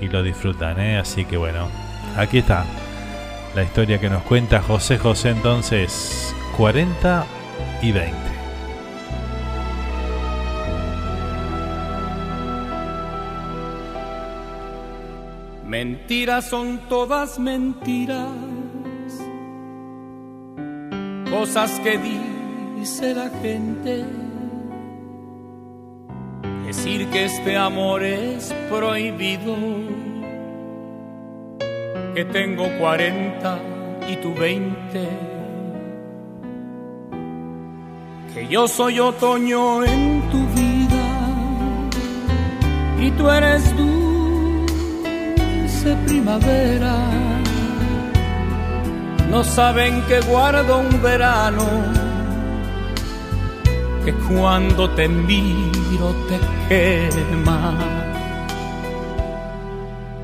[0.00, 0.98] y lo disfrutan, ¿eh?
[0.98, 1.66] Así que bueno,
[2.16, 2.64] aquí está
[3.56, 7.26] la historia que nos cuenta José José entonces, 40
[7.82, 8.16] y 20.
[15.66, 18.28] Mentiras son todas mentiras,
[21.28, 21.98] cosas que
[22.78, 24.27] dice la gente.
[26.68, 29.56] Decir que este amor es prohibido,
[32.14, 33.58] que tengo 40
[34.06, 35.08] y tú 20,
[38.34, 41.08] que yo soy otoño en tu vida
[43.00, 44.76] y tú eres dulce
[46.04, 46.96] primavera.
[49.30, 51.64] No saben que guardo un verano,
[54.08, 56.38] que cuando te miro te
[56.68, 57.74] quema.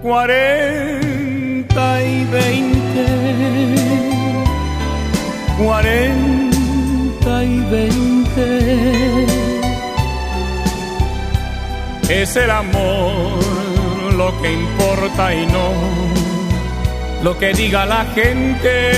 [0.02, 1.22] Cuarenta
[2.02, 3.06] y veinte,
[5.58, 8.46] cuarenta y veinte.
[12.08, 13.44] Es el amor
[14.16, 15.68] lo que importa y no
[17.22, 18.92] lo que diga la gente.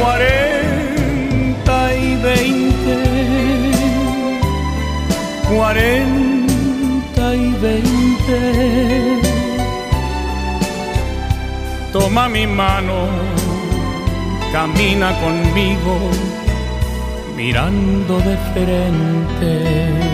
[0.00, 0.43] Cuarenta
[5.54, 8.40] cuarenta y veinte.
[11.92, 13.08] Toma mi mano,
[14.52, 15.94] camina conmigo,
[17.36, 20.13] mirando de frente.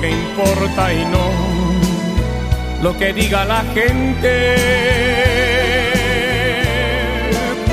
[0.00, 1.30] que importa y no
[2.82, 4.56] lo que diga la gente.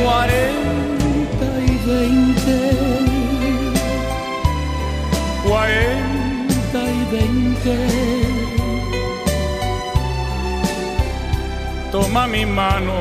[0.04, 2.58] Cuarenta y veinte,
[5.48, 7.76] cuarenta y veinte.
[11.92, 12.96] Toma mi mano,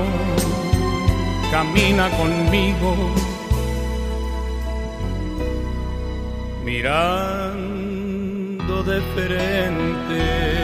[1.50, 2.94] camina conmigo.
[6.64, 7.65] Mirando
[8.86, 10.56] de frente.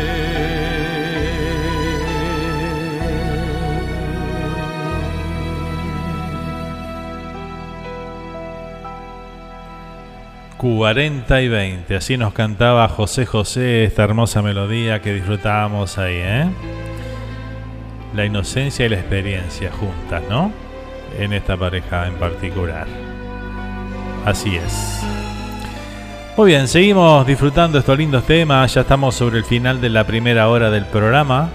[10.56, 16.46] Cuarenta y 20, así nos cantaba José José esta hermosa melodía que disfrutábamos ahí, ¿eh?
[18.14, 20.52] La inocencia y la experiencia juntas, ¿no?
[21.18, 22.86] En esta pareja en particular.
[24.24, 25.11] Así es.
[26.34, 28.72] Muy bien, seguimos disfrutando estos lindos temas.
[28.72, 31.50] Ya estamos sobre el final de la primera hora del programa.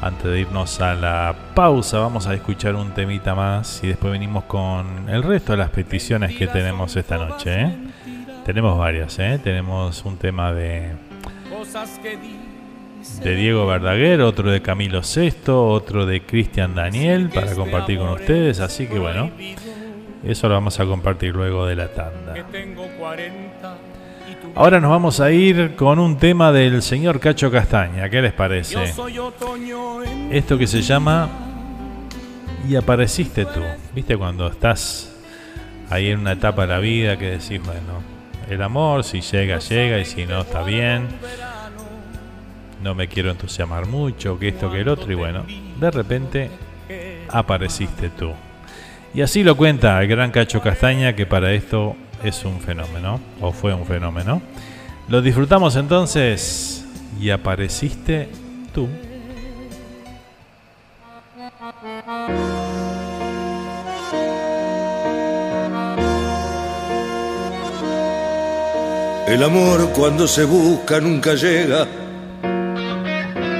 [0.00, 4.44] Antes de irnos a la pausa, vamos a escuchar un temita más y después venimos
[4.44, 7.60] con el resto de las peticiones que tenemos esta noche.
[7.60, 7.76] ¿eh?
[8.46, 9.38] Tenemos varias, ¿eh?
[9.44, 10.92] tenemos un tema de,
[13.22, 18.60] de Diego Verdaguer, otro de Camilo Sesto, otro de Cristian Daniel para compartir con ustedes.
[18.60, 19.30] Así que bueno,
[20.24, 22.34] eso lo vamos a compartir luego de la tanda.
[24.54, 28.08] Ahora nos vamos a ir con un tema del señor Cacho Castaña.
[28.08, 28.92] ¿Qué les parece?
[30.30, 31.28] Esto que se llama
[32.68, 33.60] Y apareciste tú.
[33.94, 35.12] ¿Viste cuando estás
[35.90, 38.02] ahí en una etapa de la vida que decís, bueno,
[38.48, 41.08] el amor si llega, llega y si no, está bien.
[42.82, 45.10] No me quiero entusiasmar mucho, que esto, que el otro.
[45.10, 45.44] Y bueno,
[45.80, 46.50] de repente
[47.28, 48.32] apareciste tú.
[49.14, 53.52] Y así lo cuenta el gran Cacho Castaña, que para esto es un fenómeno, o
[53.52, 54.40] fue un fenómeno.
[55.08, 56.86] Lo disfrutamos entonces
[57.20, 58.28] y apareciste
[58.74, 58.88] tú.
[69.28, 71.86] El amor cuando se busca nunca llega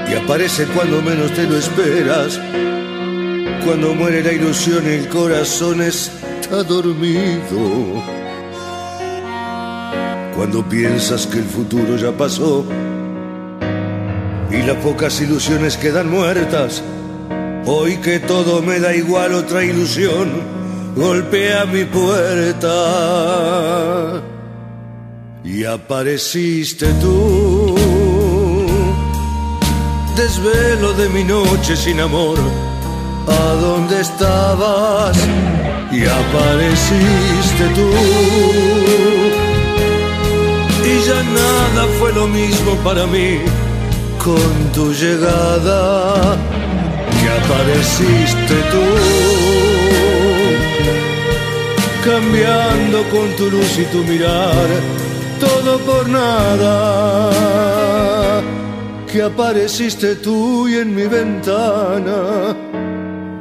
[0.07, 2.39] y aparece cuando menos te lo esperas
[3.65, 8.01] cuando muere la ilusión el corazón está dormido.
[10.35, 12.65] Cuando piensas que el futuro ya pasó
[14.51, 16.83] y las pocas ilusiones quedan muertas.
[17.65, 20.29] Hoy que todo me da igual otra ilusión
[20.95, 22.73] golpea mi puerta.
[25.43, 27.75] y apareciste tú.
[30.15, 32.37] Desvelo de mi noche sin amor,
[33.27, 35.17] ¿a dónde estabas?
[35.91, 37.89] Y apareciste tú.
[40.85, 43.39] Y ya nada fue lo mismo para mí
[44.23, 46.35] con tu llegada,
[47.19, 48.85] que apareciste tú
[52.03, 54.67] cambiando con tu luz y tu mirar,
[55.39, 57.31] todo por nada,
[59.09, 62.55] que apareciste tú y en mi ventana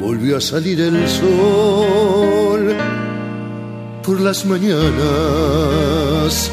[0.02, 2.76] volvió a salir el sol
[4.02, 6.50] por las mañanas.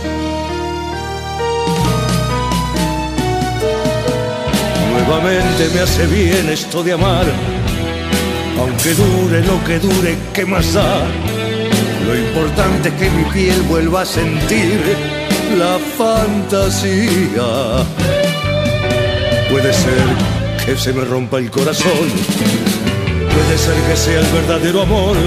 [4.93, 7.25] Nuevamente me hace bien esto de amar,
[8.59, 11.03] aunque dure lo que dure, ¿qué más da?
[12.05, 14.79] Lo importante es que mi piel vuelva a sentir
[15.57, 17.83] la fantasía.
[19.49, 22.09] Puede ser que se me rompa el corazón,
[23.33, 25.17] puede ser que sea el verdadero amor,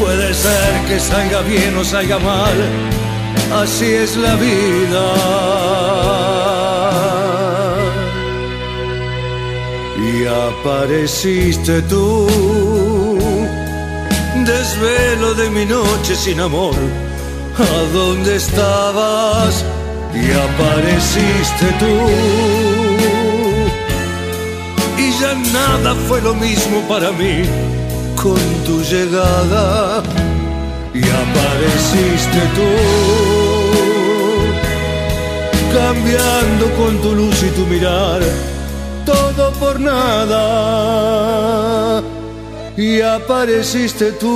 [0.00, 2.56] puede ser que salga bien o salga mal,
[3.62, 5.04] así es la vida.
[10.04, 12.28] Y apareciste tú
[14.44, 16.74] desvelo de mi noche sin amor.
[17.58, 19.64] ¿A dónde estabas?
[20.14, 23.41] Y apareciste tú.
[24.98, 27.42] Y ya nada fue lo mismo para mí
[28.16, 30.02] con tu llegada.
[30.94, 32.70] Y apareciste tú.
[35.72, 38.20] Cambiando con tu luz y tu mirar.
[39.04, 41.22] Todo por nada
[42.76, 44.28] y apareciste tú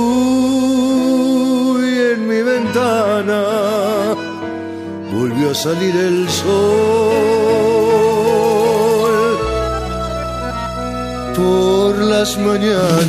[1.81, 3.43] y en mi ventana
[5.11, 7.66] volvió a salir el sol
[11.37, 13.07] por las mañanas.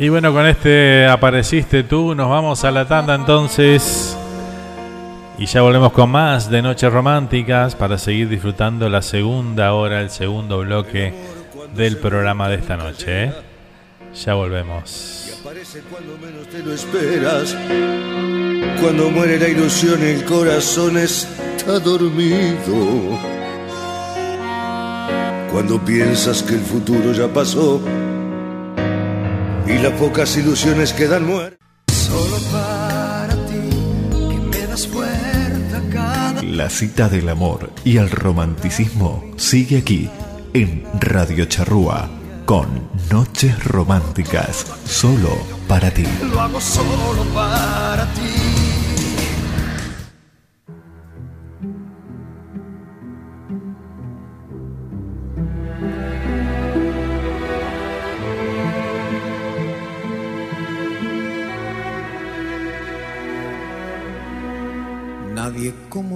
[0.00, 4.16] Y bueno, con este apareciste tú, nos vamos a la tanda entonces.
[5.38, 10.10] Y ya volvemos con más de Noches Románticas para seguir disfrutando la segunda hora, el
[10.10, 11.12] segundo bloque
[11.74, 13.24] del programa de esta noche.
[13.24, 13.32] ¿eh?
[14.24, 15.30] Ya volvemos.
[15.30, 17.56] Y aparece cuando menos te lo esperas.
[18.80, 23.18] Cuando muere la ilusión, el corazón está dormido.
[25.50, 27.80] Cuando piensas que el futuro ya pasó
[29.68, 31.58] y las pocas ilusiones quedan muertas.
[31.92, 33.70] Solo para ti,
[34.30, 40.08] que me das fuerza cada La cita del amor y el romanticismo sigue aquí
[40.54, 42.08] en Radio Charrúa
[42.46, 46.04] con Noches Románticas, solo para ti.
[46.32, 48.57] Lo hago solo para ti.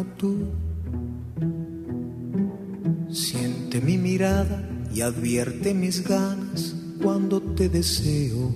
[0.05, 0.37] Tú
[3.11, 8.53] siente mi mirada y advierte mis ganas cuando te deseo.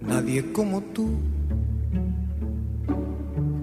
[0.00, 1.10] Nadie como tú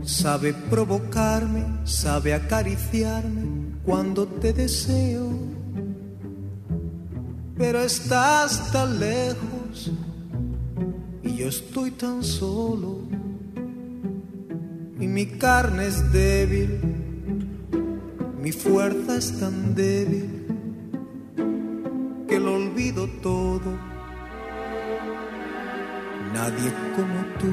[0.03, 5.29] sabe provocarme, sabe acariciarme cuando te deseo.
[7.57, 9.91] Pero estás tan lejos
[11.23, 13.22] y yo estoy tan solo
[15.03, 16.79] y mi carne es débil,
[18.39, 20.29] mi fuerza es tan débil
[22.29, 23.69] que lo olvido todo.
[26.33, 27.51] Nadie como tú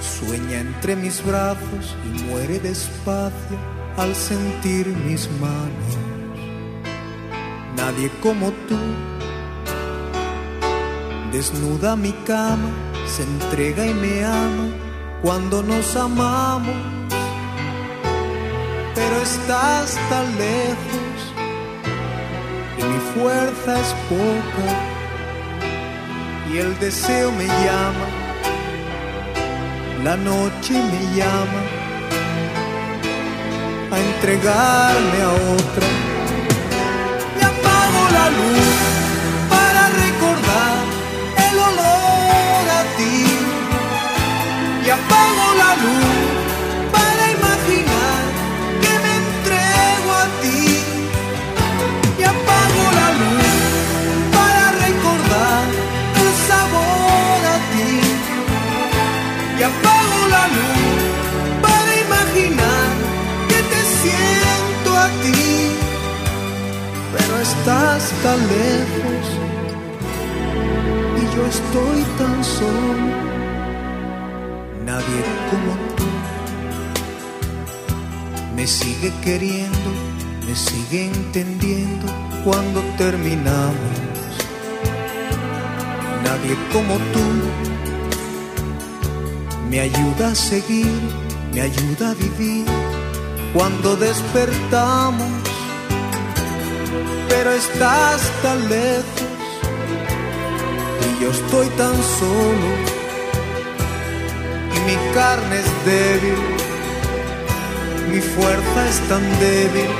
[0.00, 3.58] sueña entre mis brazos y muere despacio
[3.98, 5.92] al sentir mis manos.
[7.76, 8.78] Nadie como tú
[11.30, 12.70] desnuda mi cama,
[13.06, 14.83] se entrega y me ama
[15.24, 16.76] cuando nos amamos,
[18.94, 21.16] pero estás tan lejos
[22.76, 24.68] y mi fuerza es poca
[26.52, 28.08] y el deseo me llama,
[30.04, 31.62] la noche me llama
[33.92, 35.88] a entregarme a otra.
[37.40, 39.03] Y apago la luz
[67.64, 69.26] estás tan lejos
[71.16, 73.06] y yo estoy tan solo.
[74.84, 76.04] Nadie como tú
[78.54, 79.90] me sigue queriendo,
[80.46, 82.06] me sigue entendiendo
[82.44, 83.96] cuando terminamos.
[86.22, 87.26] Nadie como tú
[89.70, 91.00] me ayuda a seguir,
[91.54, 92.66] me ayuda a vivir
[93.54, 95.43] cuando despertamos.
[97.28, 99.22] Pero estás tan lejos.
[101.06, 102.68] Y yo estoy tan solo.
[104.76, 106.42] Y mi carne es débil,
[108.10, 109.90] mi fuerza es tan débil.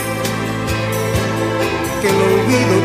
[2.03, 2.77] Que lo olvido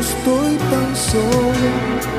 [0.00, 2.17] estoy tan solo.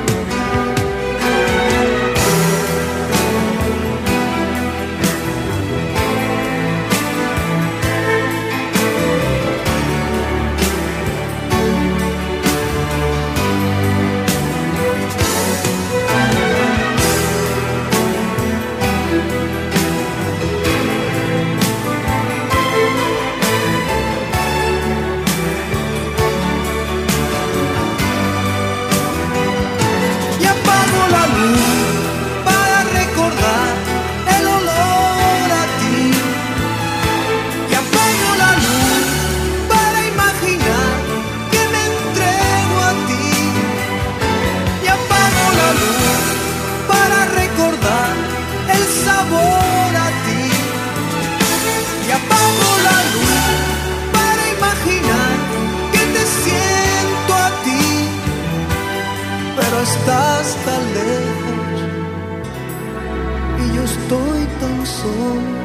[64.10, 65.60] Estoy tan solo.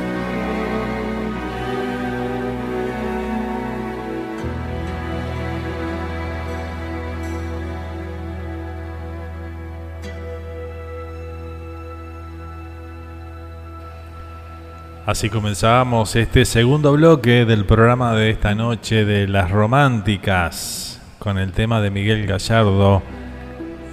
[15.08, 21.52] Así comenzamos este segundo bloque del programa de esta noche de las románticas con el
[21.52, 23.02] tema de Miguel Gallardo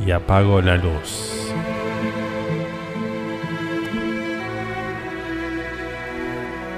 [0.07, 1.42] y apago la luz.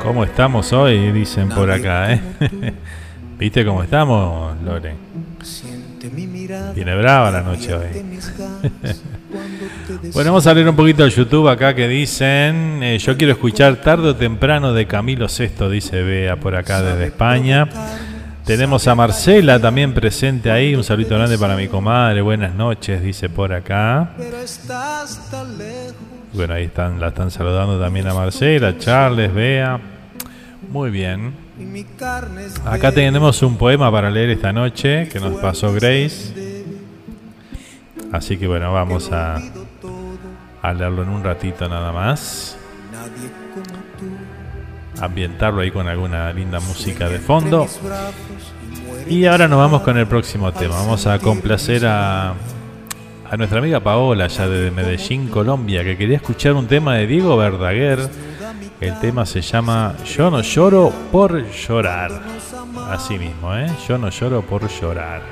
[0.04, 1.12] ¿Cómo estamos hoy?
[1.12, 2.20] Dicen por acá, ¿eh?
[3.38, 4.94] ¿Viste cómo estamos, Lore?
[6.74, 7.86] Viene brava la noche hoy.
[10.12, 13.76] Bueno, vamos a leer un poquito el YouTube acá que dicen, eh, yo quiero escuchar
[13.76, 17.68] tarde o temprano de Camilo Sesto, dice Bea por acá desde España.
[18.44, 23.28] Tenemos a Marcela también presente ahí, un saludo grande para mi comadre, buenas noches, dice
[23.28, 24.10] por acá.
[26.32, 29.93] Bueno, ahí están, la están saludando también a Marcela, Charles, Bea.
[30.70, 31.32] Muy bien.
[32.64, 36.64] Acá tenemos un poema para leer esta noche que nos pasó Grace.
[38.12, 39.40] Así que bueno, vamos a,
[40.62, 42.56] a leerlo en un ratito nada más.
[45.00, 47.66] Ambientarlo ahí con alguna linda música de fondo.
[49.08, 50.76] Y ahora nos vamos con el próximo tema.
[50.76, 52.30] Vamos a complacer a,
[53.30, 57.36] a nuestra amiga Paola, ya de Medellín, Colombia, que quería escuchar un tema de Diego
[57.36, 57.98] Verdaguer.
[58.84, 62.20] El tema se llama Yo no lloro por llorar.
[62.90, 63.66] Así mismo, ¿eh?
[63.88, 65.22] Yo no lloro por llorar.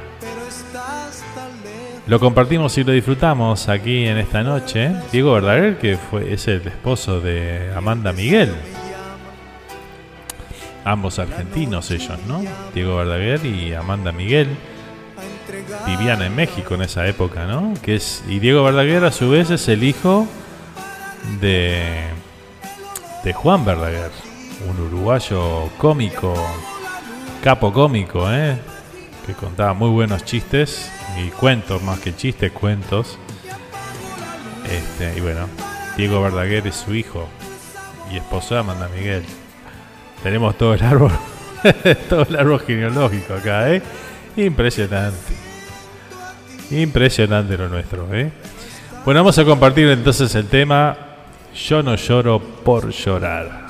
[2.07, 4.93] Lo compartimos y lo disfrutamos aquí en esta noche.
[5.13, 8.55] Diego Verdaguer, que fue, es el esposo de Amanda Miguel.
[10.87, 12.43] ambos argentinos ellos, ¿no?
[12.75, 14.49] Diego Verdaguer y Amanda Miguel.
[15.87, 17.75] Vivían en México en esa época, ¿no?
[17.87, 20.27] Y Diego Verdaguer a su vez es el hijo
[21.43, 22.13] de,
[23.25, 24.11] de Juan Verdaguer,
[24.69, 26.35] un uruguayo cómico,
[27.43, 28.57] capo cómico, ¿eh?
[29.27, 33.19] que contaba muy buenos chistes y cuentos, más que chistes, cuentos.
[34.71, 35.47] Este, y bueno,
[35.97, 37.29] Diego Verdaguer es su hijo
[38.11, 39.23] y esposo de Amanda Miguel.
[40.23, 41.13] Tenemos todo el árbol,
[42.09, 43.83] todo el árbol genealógico acá, ¿eh?
[44.37, 45.35] Impresionante.
[46.71, 48.33] Impresionante lo nuestro, ¿eh?
[49.05, 51.12] Bueno, vamos a compartir entonces el tema
[51.55, 53.62] Yo no lloro por llorar.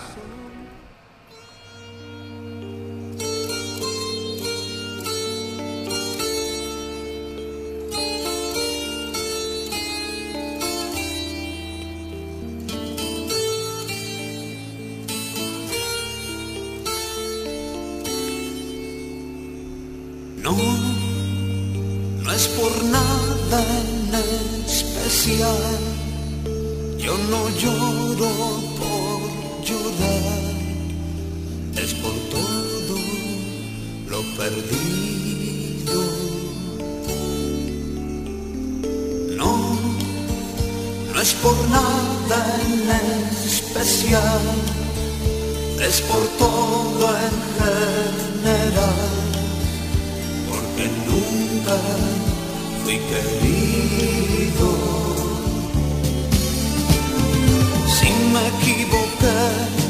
[58.42, 59.81] Si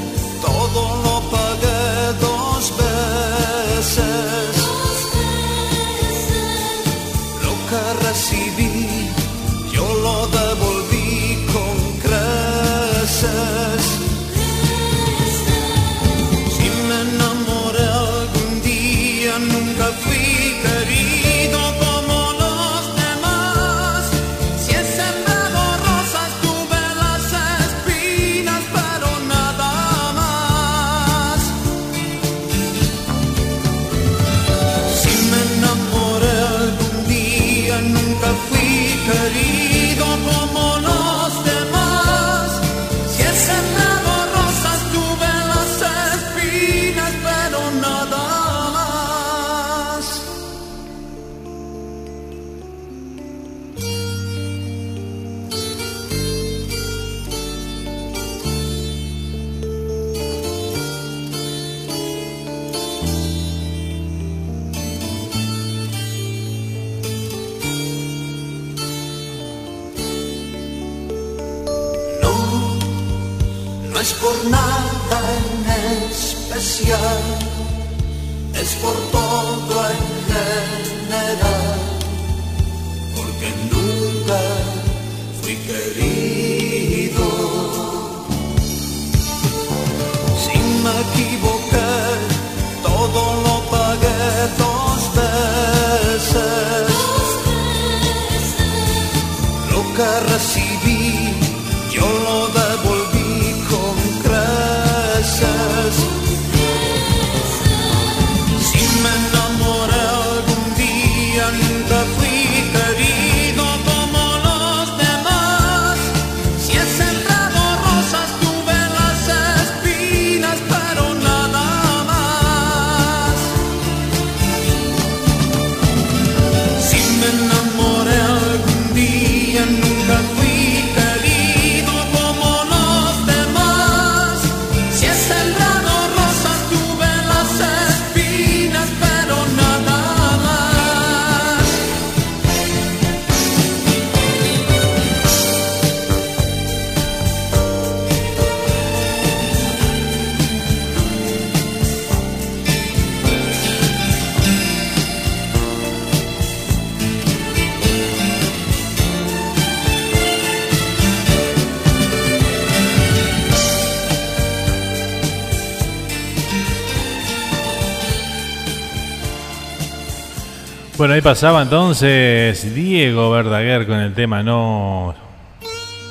[171.22, 175.14] ahí pasaba entonces Diego Verdaguer con el tema No.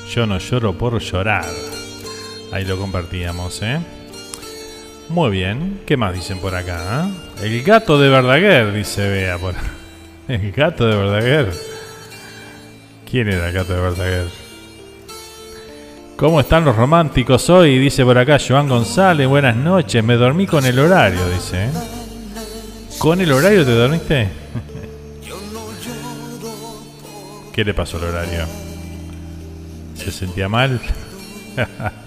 [0.09, 1.45] Yo no lloro por llorar.
[2.51, 3.79] Ahí lo compartíamos, ¿eh?
[5.09, 5.81] Muy bien.
[5.85, 6.79] ¿Qué más dicen por acá?
[6.87, 7.09] ah?
[7.41, 9.37] El gato de Verdaguer, dice Bea.
[9.37, 9.53] Por...
[10.29, 11.51] El gato de Verdaguer.
[13.09, 14.27] ¿Quién era el gato de Verdaguer?
[16.15, 17.79] ¿Cómo están los románticos hoy?
[17.79, 19.27] Dice por acá Joan González.
[19.27, 20.01] Buenas noches.
[20.03, 21.65] Me dormí con el horario, dice.
[21.65, 21.71] ¿eh?
[22.97, 24.41] ¿Con el horario te dormiste?
[27.53, 28.45] ¿Qué le pasó al horario?
[29.95, 30.79] ¿Se sentía mal?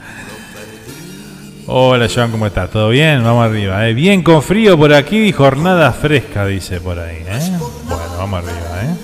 [1.66, 2.71] Hola Joan, ¿cómo estás?
[2.71, 3.23] ¿Todo bien?
[3.23, 3.87] Vamos arriba.
[3.87, 3.93] ¿eh?
[3.93, 7.25] Bien con frío por aquí y jornada fresca, dice por ahí.
[7.27, 7.59] ¿eh?
[7.85, 8.85] Bueno, vamos arriba.
[8.85, 8.97] ¿eh?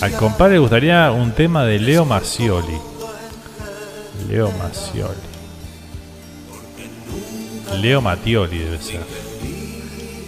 [0.00, 2.78] Al compadre le gustaría un tema de Leo Macioli.
[4.28, 5.14] Leo Macioli.
[7.82, 9.02] Leo Matioli debe ser.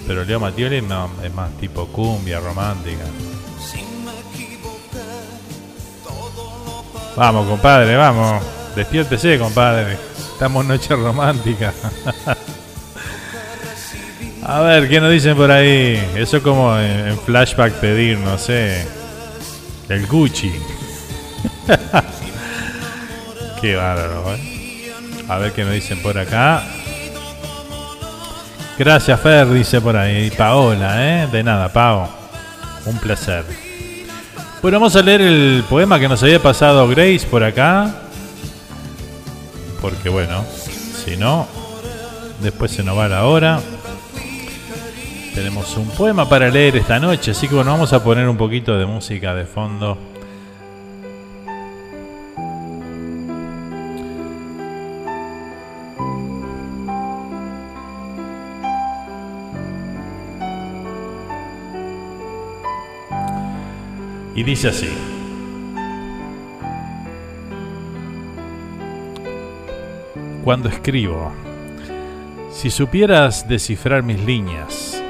[0.06, 3.04] Pero Leo Matioli más, es más tipo cumbia romántica.
[7.16, 8.42] Vamos, compadre, vamos.
[8.74, 9.96] Despiértese, compadre.
[10.32, 11.72] Estamos noche romántica.
[14.42, 16.02] A ver, ¿qué nos dicen por ahí?
[16.16, 18.86] Eso es como en, en flashback pedir, no sé.
[19.88, 20.52] El Gucci.
[23.60, 24.92] Qué bárbaro, ¿eh?
[25.28, 26.62] A ver qué nos dicen por acá.
[28.78, 30.30] Gracias, Fer, dice por ahí.
[30.30, 31.28] Paola, ¿eh?
[31.30, 32.08] De nada, Pao.
[32.86, 33.69] Un placer.
[34.62, 37.94] Bueno, vamos a leer el poema que nos había pasado Grace por acá.
[39.80, 40.44] Porque bueno,
[41.02, 41.46] si no,
[42.42, 43.58] después se nos va la hora.
[45.34, 48.76] Tenemos un poema para leer esta noche, así que bueno, vamos a poner un poquito
[48.76, 50.09] de música de fondo.
[64.40, 64.88] Y dice así.
[70.42, 71.30] Cuando escribo,
[72.50, 75.04] si supieras descifrar mis líneas,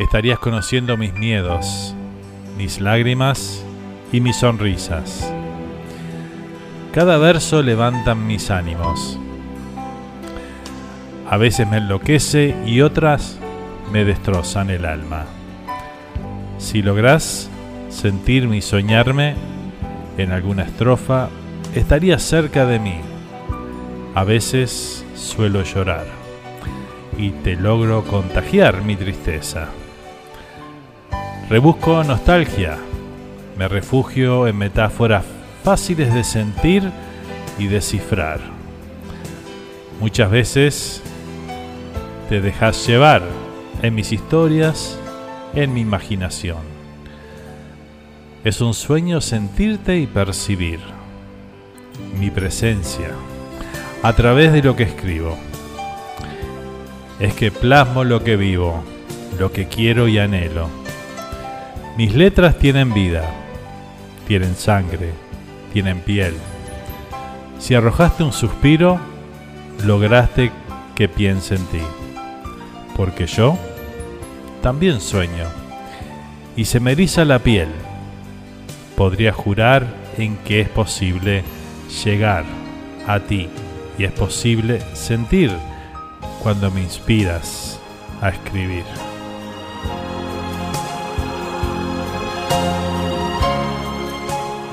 [0.00, 1.94] estarías conociendo mis miedos,
[2.58, 3.64] mis lágrimas
[4.10, 5.32] y mis sonrisas.
[6.92, 9.20] Cada verso levantan mis ánimos.
[11.30, 13.38] A veces me enloquece y otras
[13.92, 15.26] me destrozan el alma.
[16.58, 17.50] Si lográs
[17.94, 19.34] sentirme y soñarme
[20.18, 21.28] en alguna estrofa,
[21.74, 23.00] estarías cerca de mí.
[24.14, 26.06] A veces suelo llorar
[27.16, 29.68] y te logro contagiar mi tristeza.
[31.48, 32.78] Rebusco nostalgia,
[33.56, 35.24] me refugio en metáforas
[35.62, 36.90] fáciles de sentir
[37.58, 38.40] y descifrar.
[40.00, 41.02] Muchas veces
[42.28, 43.22] te dejas llevar
[43.82, 44.98] en mis historias,
[45.54, 46.73] en mi imaginación.
[48.44, 50.78] Es un sueño sentirte y percibir
[52.20, 53.08] mi presencia
[54.02, 55.38] a través de lo que escribo.
[57.18, 58.84] Es que plasmo lo que vivo,
[59.38, 60.68] lo que quiero y anhelo.
[61.96, 63.24] Mis letras tienen vida,
[64.28, 65.12] tienen sangre,
[65.72, 66.34] tienen piel.
[67.58, 69.00] Si arrojaste un suspiro,
[69.86, 70.52] lograste
[70.94, 71.82] que piense en ti.
[72.94, 73.56] Porque yo
[74.60, 75.46] también sueño
[76.56, 77.68] y se me eriza la piel.
[78.96, 79.86] Podría jurar
[80.18, 81.42] en que es posible
[82.04, 82.44] llegar
[83.06, 83.48] a ti
[83.98, 85.50] y es posible sentir
[86.42, 87.80] cuando me inspiras
[88.20, 88.84] a escribir.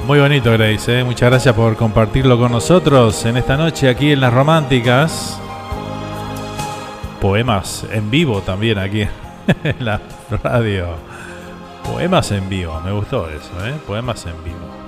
[0.07, 0.99] Muy bonito, Grace.
[0.99, 1.03] ¿eh?
[1.03, 5.39] Muchas gracias por compartirlo con nosotros en esta noche aquí en Las Románticas.
[7.21, 9.03] Poemas en vivo también aquí
[9.63, 10.01] en la
[10.43, 11.10] radio.
[11.83, 13.73] Poemas en vivo, me gustó eso, ¿eh?
[13.85, 14.81] Poemas en vivo.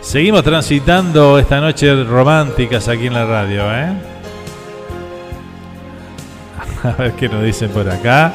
[0.00, 3.92] Seguimos transitando esta noche románticas aquí en la radio, ¿eh?
[6.84, 8.32] A ver qué nos dicen por acá.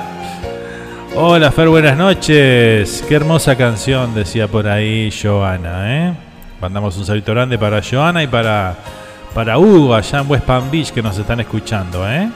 [1.15, 3.03] Hola Fer, buenas noches.
[3.07, 6.13] Qué hermosa canción, decía por ahí Joana, ¿eh?
[6.59, 8.75] Mandamos un saludo grande para Joana y para,
[9.33, 12.29] para Hugo allá en West Palm Beach que nos están escuchando, ¿eh?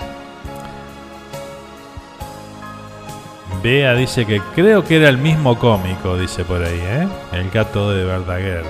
[3.63, 7.07] Bea dice que creo que era el mismo cómico, dice por ahí, ¿eh?
[7.31, 8.63] El gato de Verdaguer.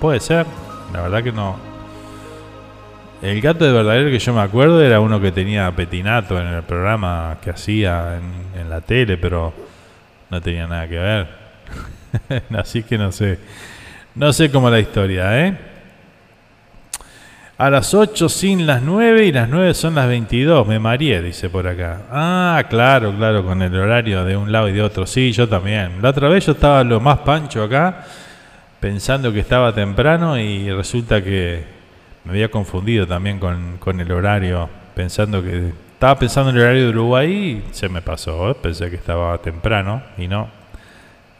[0.00, 0.46] Puede ser,
[0.92, 1.56] la verdad que no.
[3.20, 6.62] El gato de Verdaguer que yo me acuerdo era uno que tenía petinato en el
[6.62, 9.52] programa que hacía en, en la tele, pero
[10.30, 11.28] no tenía nada que ver.
[12.56, 13.40] Así que no sé.
[14.14, 15.56] No sé cómo la historia, ¿eh?
[17.58, 20.64] A las 8 sin las 9 y las 9 son las 22.
[20.64, 22.02] Me mareé, dice por acá.
[22.08, 25.08] Ah, claro, claro, con el horario de un lado y de otro.
[25.08, 26.00] Sí, yo también.
[26.00, 28.04] La otra vez yo estaba lo más pancho acá,
[28.78, 31.64] pensando que estaba temprano y resulta que
[32.22, 35.72] me había confundido también con, con el horario, pensando que...
[35.94, 38.52] Estaba pensando en el horario de Uruguay y se me pasó.
[38.52, 38.56] ¿eh?
[38.62, 40.48] Pensé que estaba temprano y no.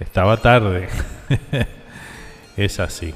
[0.00, 0.88] Estaba tarde.
[2.56, 3.14] es así.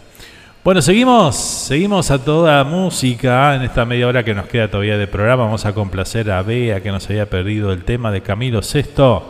[0.65, 5.09] Bueno, seguimos, seguimos a toda música en esta media hora que nos queda todavía de
[5.09, 5.43] programa.
[5.43, 9.23] Vamos a complacer a Bea que nos había perdido el tema de Camilo VI.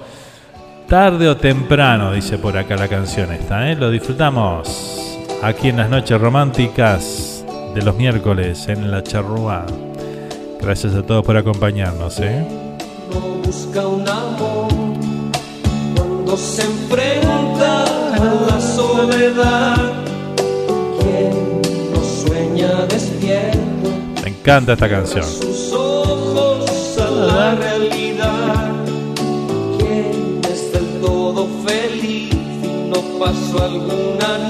[0.87, 3.77] Tarde o temprano, dice por acá la canción esta, ¿eh?
[3.77, 9.65] Lo disfrutamos aquí en las noches románticas de los miércoles en la charrúa.
[10.61, 12.47] Gracias a todos por acompañarnos, ¿eh?
[13.11, 14.69] No busca un amor
[15.97, 20.02] cuando se enfrenta a la soledad.
[24.23, 25.25] Me encanta esta canción.
[25.25, 28.71] sus ojos a la realidad.
[30.51, 32.35] Es del todo feliz
[32.89, 34.42] no pasó alguna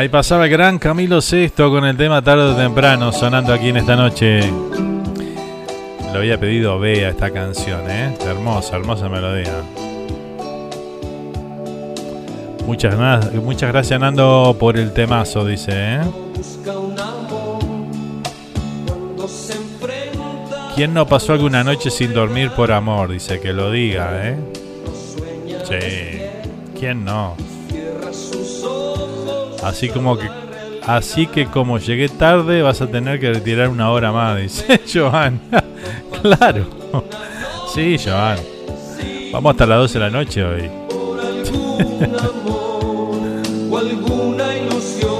[0.00, 3.76] Ahí pasaba el gran Camilo Sesto con el tema tarde o temprano sonando aquí en
[3.76, 4.40] esta noche.
[6.10, 8.16] Lo había pedido Bea esta canción, ¿eh?
[8.24, 9.60] Hermosa, hermosa melodía.
[12.64, 16.00] Muchas, muchas gracias Nando por el temazo, dice, ¿eh?
[20.76, 23.12] ¿Quién no pasó alguna noche sin dormir por amor?
[23.12, 24.38] Dice que lo diga, ¿eh?
[25.68, 26.22] Sí.
[26.78, 27.49] ¿Quién no?
[29.62, 30.28] Así como que
[30.86, 35.40] así que como llegué tarde vas a tener que retirar una hora más, dice Joan.
[36.22, 36.66] claro.
[37.74, 38.38] Sí, Joan.
[39.32, 40.70] Vamos hasta las 12 de la noche hoy.
[40.88, 45.10] por algún amor o alguna ilusión.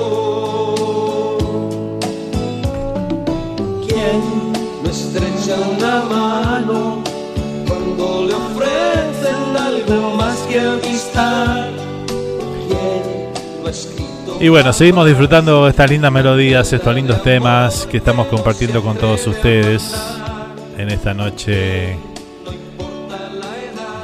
[14.40, 19.26] Y bueno, seguimos disfrutando estas lindas melodías, estos lindos temas que estamos compartiendo con todos
[19.26, 19.94] ustedes
[20.78, 21.98] en esta noche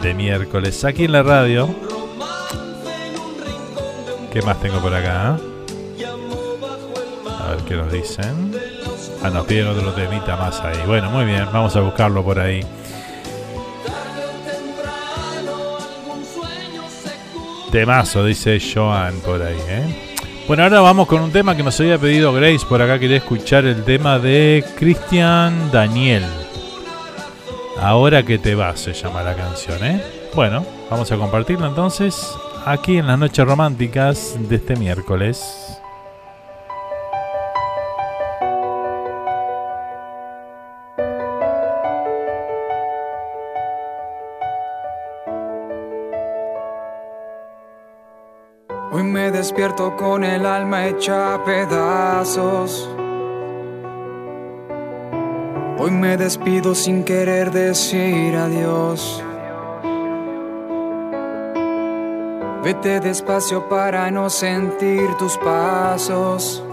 [0.02, 1.74] de miércoles aquí en la radio.
[4.30, 5.38] ¿Qué más tengo por acá?
[7.40, 8.52] A ver qué nos dicen.
[9.22, 10.82] Ah, nos piden otro temita más ahí.
[10.86, 12.60] Bueno, muy bien, vamos a buscarlo por ahí.
[17.72, 20.05] Temazo, dice Joan por ahí, ¿eh?
[20.46, 23.00] Bueno, ahora vamos con un tema que nos había pedido Grace por acá.
[23.00, 26.24] Quería escuchar el tema de Cristian Daniel.
[27.80, 30.00] Ahora que te vas, se llama la canción, ¿eh?
[30.36, 32.32] Bueno, vamos a compartirlo entonces
[32.64, 35.65] aquí en las noches románticas de este miércoles.
[49.46, 52.90] Despierto con el alma hecha a pedazos.
[55.78, 59.22] Hoy me despido sin querer decir adiós.
[62.64, 66.64] Vete despacio para no sentir tus pasos.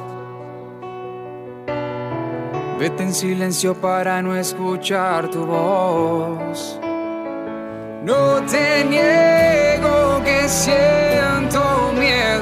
[2.80, 6.80] Vete en silencio para no escuchar tu voz.
[8.04, 12.33] No te niego que siento miedo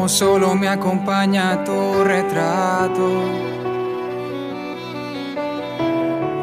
[0.00, 3.22] Duermo solo, me acompaña tu retrato.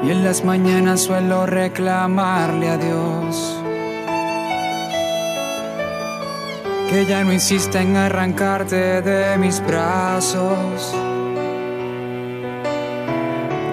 [0.03, 3.59] Y en las mañanas suelo reclamarle a Dios
[6.91, 10.93] que ya no insista en arrancarte de mis brazos.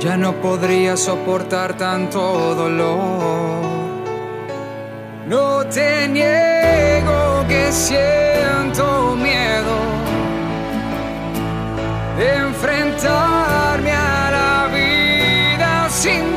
[0.01, 3.63] Ya no podría soportar tanto dolor.
[5.27, 9.77] No te niego que siento miedo
[12.17, 16.34] de enfrentarme a la vida sin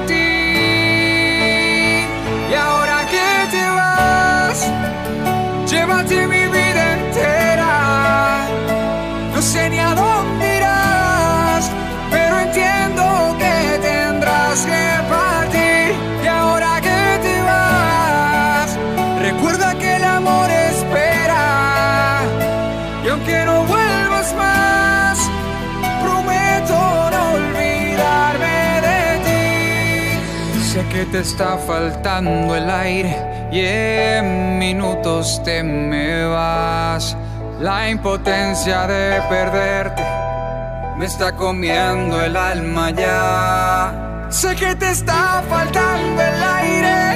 [30.97, 37.15] que te está faltando el aire y en minutos te me vas.
[37.59, 40.03] La impotencia de perderte
[40.97, 44.25] me está comiendo el alma ya.
[44.29, 47.06] Sé que te está faltando el aire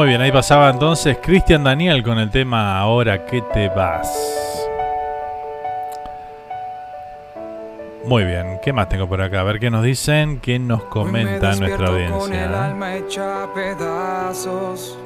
[0.00, 4.10] Muy bien, ahí pasaba entonces Cristian Daniel con el tema Ahora que te vas.
[8.06, 9.40] Muy bien, ¿qué más tengo por acá?
[9.40, 12.64] A ver qué nos dicen, qué nos comenta nuestra despierto Con el audiencia.
[12.64, 14.98] alma hecha pedazos.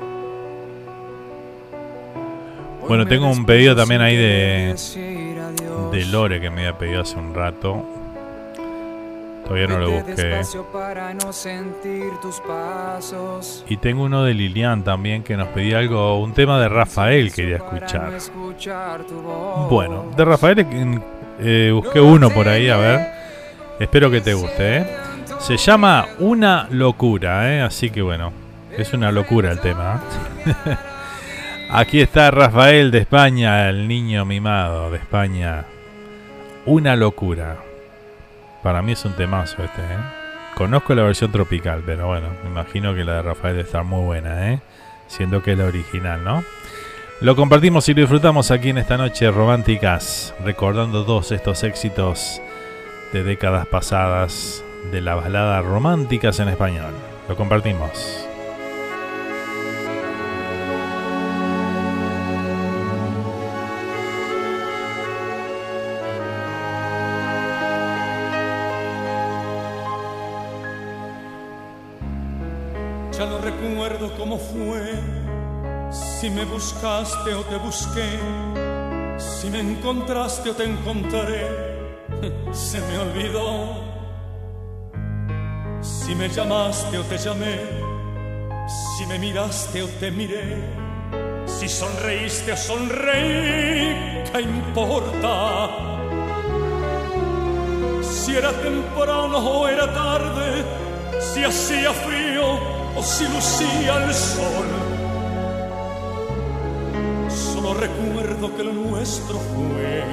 [2.87, 4.77] Bueno, tengo un pedido también ahí de,
[5.91, 7.85] de Lore que me había pedido hace un rato.
[9.45, 10.41] Todavía no lo busqué.
[13.69, 17.57] Y tengo uno de Lilian también que nos pedía algo, un tema de Rafael quería
[17.57, 18.13] escuchar.
[19.69, 20.67] Bueno, de Rafael
[21.41, 23.01] eh, busqué uno por ahí, a ver.
[23.79, 24.87] Espero que te guste, ¿eh?
[25.41, 27.61] Se llama Una locura, ¿eh?
[27.61, 28.33] Así que bueno,
[28.77, 30.01] es una locura el tema.
[30.47, 30.77] ¿eh?
[31.71, 35.65] Aquí está Rafael de España, el niño mimado de España.
[36.67, 37.59] Una locura.
[38.65, 39.99] Para mí es un temazo este, ¿eh?
[40.55, 44.53] Conozco la versión tropical, pero bueno, me imagino que la de Rafael estar muy buena,
[44.53, 44.61] ¿eh?
[45.07, 46.43] Siendo que es la original, ¿no?
[47.21, 52.41] Lo compartimos y lo disfrutamos aquí en esta noche románticas, recordando todos estos éxitos
[53.13, 56.95] de décadas pasadas de la balada románticas en español.
[57.29, 58.27] Lo compartimos.
[76.65, 78.19] Buscaste o te busqué,
[79.19, 81.47] si me encontraste o te encontraré,
[82.53, 83.85] se me olvidó.
[85.83, 87.57] Si me llamaste o te llamé,
[88.97, 90.65] si me miraste o te miré,
[91.45, 95.69] si sonreíste o sonreí, ¿qué importa?
[98.01, 100.65] Si era temprano o era tarde,
[101.21, 102.59] si hacía frío
[102.97, 104.74] o si lucía el sol.
[107.65, 110.05] Solo recuerdo que lo nuestro fue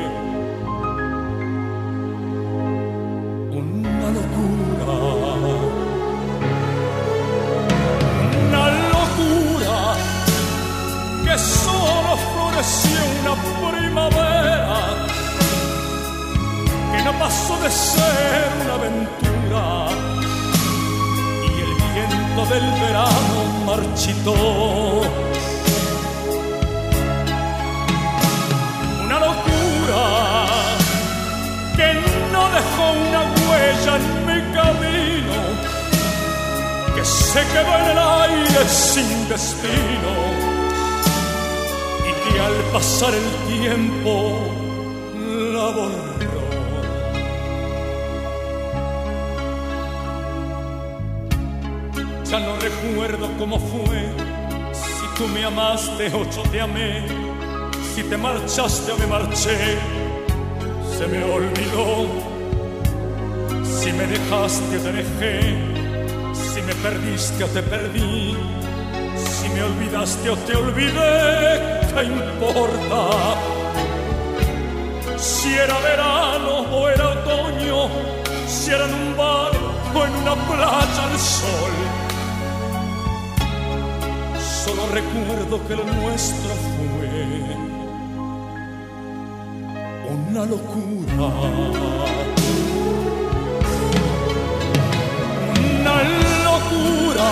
[3.52, 4.94] una locura.
[8.48, 8.66] Una
[8.96, 9.78] locura
[11.26, 13.36] que solo floreció una
[13.70, 15.08] primavera
[16.94, 19.66] que no pasó de ser una aventura
[21.44, 25.02] y el viento del verano marchitó.
[31.76, 31.94] Que
[32.32, 35.38] no dejó una huella en mi camino,
[36.96, 40.14] que se quedó en el aire sin destino
[42.10, 43.30] y que al pasar el
[43.60, 44.12] tiempo
[45.54, 46.12] la borró.
[52.30, 54.00] Ya no recuerdo cómo fue,
[54.72, 57.06] si tú me amaste o yo te amé,
[57.96, 59.58] si te marchaste o me marché,
[60.98, 62.08] se me olvidó.
[63.64, 65.36] Si me dejaste o te dejé,
[66.34, 68.38] si me perdiste o te perdí,
[69.16, 73.02] si me olvidaste o te olvidé, ¿qué importa?
[75.18, 77.90] Si era verano o era otoño,
[78.48, 79.52] si era en un bar
[79.96, 81.76] o en una playa al sol.
[84.64, 87.81] Solo recuerdo que lo nuestro fue
[90.32, 91.26] una locura.
[95.80, 95.96] Una
[96.50, 97.30] locura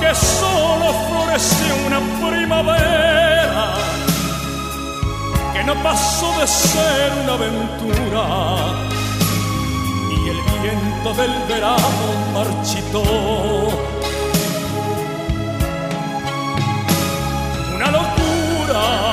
[0.00, 3.74] que solo floreció una primavera
[5.52, 8.24] que no pasó de ser una aventura
[10.10, 13.02] y el viento del verano marchitó.
[17.74, 19.05] Una locura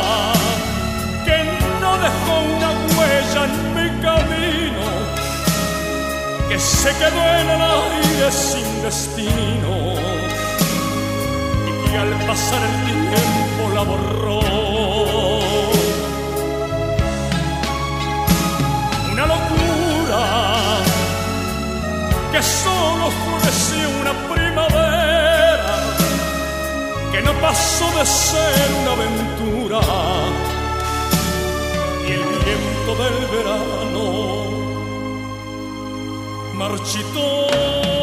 [6.54, 9.94] que se quedó en el aire sin destino
[11.68, 14.40] y que al pasar el tiempo la borró.
[19.14, 20.22] Una locura
[22.32, 25.76] que solo floreció una primavera
[27.12, 29.82] que no pasó de ser una aventura
[32.08, 34.43] y el viento del verano
[36.70, 38.03] marchitó.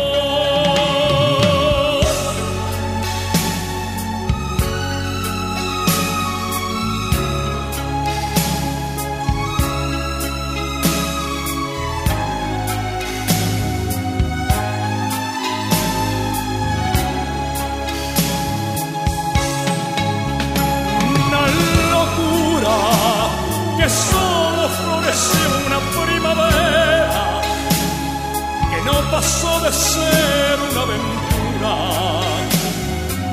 [29.20, 31.74] Pasó de ser una aventura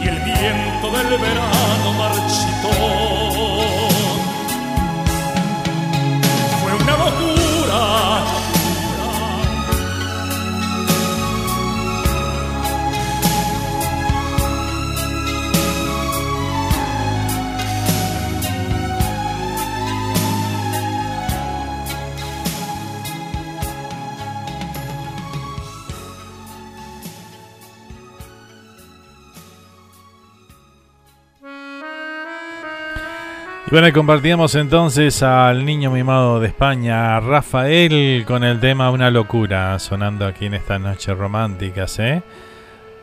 [0.03, 2.73] y el viento del verano marchitó.
[6.59, 7.79] Fue una locura
[33.67, 39.77] Y bueno, compartíamos entonces al niño mimado de España, Rafael, con el tema Una locura,
[39.77, 42.21] sonando aquí en estas noches románticas, ¿eh?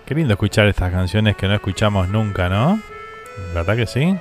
[0.07, 2.81] Qué lindo escuchar estas canciones que no escuchamos nunca, ¿no?
[3.53, 4.17] ¿Verdad que sí?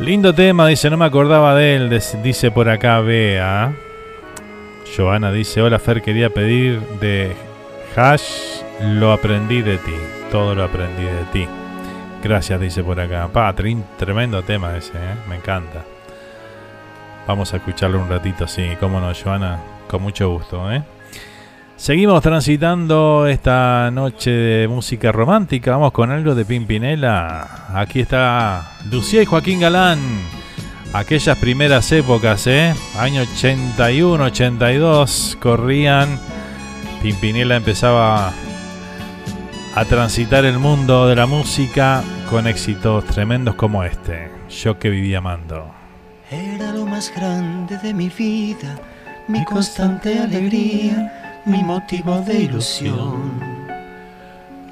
[0.00, 3.72] Lindo tema, dice, no me acordaba de él, dice por acá Bea.
[4.96, 7.36] Joana dice, hola Fer, quería pedir de
[7.94, 9.94] Hash, lo aprendí de ti,
[10.32, 11.61] todo lo aprendí de ti.
[12.22, 13.28] Gracias, dice por acá.
[13.32, 15.14] Pa, tremendo tema ese, ¿eh?
[15.28, 15.84] me encanta.
[17.26, 20.70] Vamos a escucharlo un ratito, sí, cómo no, Joana, con mucho gusto.
[20.72, 20.82] ¿eh?
[21.76, 25.72] Seguimos transitando esta noche de música romántica.
[25.72, 27.66] Vamos con algo de Pimpinela.
[27.74, 29.98] Aquí está Lucía y Joaquín Galán.
[30.92, 32.72] Aquellas primeras épocas, ¿eh?
[32.96, 36.20] Año 81, 82, corrían.
[37.02, 38.32] Pimpinela empezaba
[39.74, 45.18] a transitar el mundo de la música con éxitos tremendos como este, Yo que vivía
[45.18, 45.70] amando.
[46.30, 48.78] Era lo más grande de mi vida,
[49.28, 53.40] mi constante alegría, mi motivo de ilusión.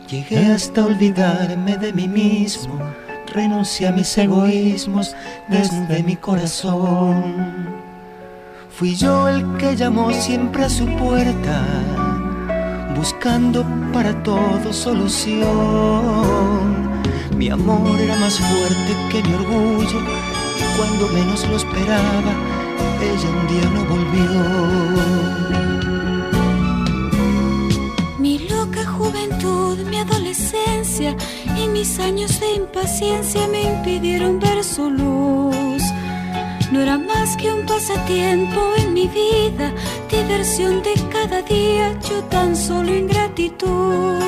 [0.07, 2.79] Llegué hasta olvidarme de mí mismo,
[3.33, 5.17] renuncié a mis egoísmos
[5.49, 7.69] desde mi corazón.
[8.71, 12.10] Fui yo el que llamó siempre a su puerta
[13.01, 13.65] buscando
[13.95, 15.43] para todo solución.
[17.35, 20.01] Mi amor era más fuerte que mi orgullo
[20.61, 22.33] y cuando menos lo esperaba,
[23.11, 24.41] ella un día no volvió.
[28.19, 31.17] Mi loca juventud, mi adolescencia
[31.57, 35.83] y mis años de impaciencia me impidieron ver su luz
[36.71, 39.73] no era más que un pasatiempo en mi vida,
[40.09, 44.23] diversión de cada día, yo tan solo ingratitud.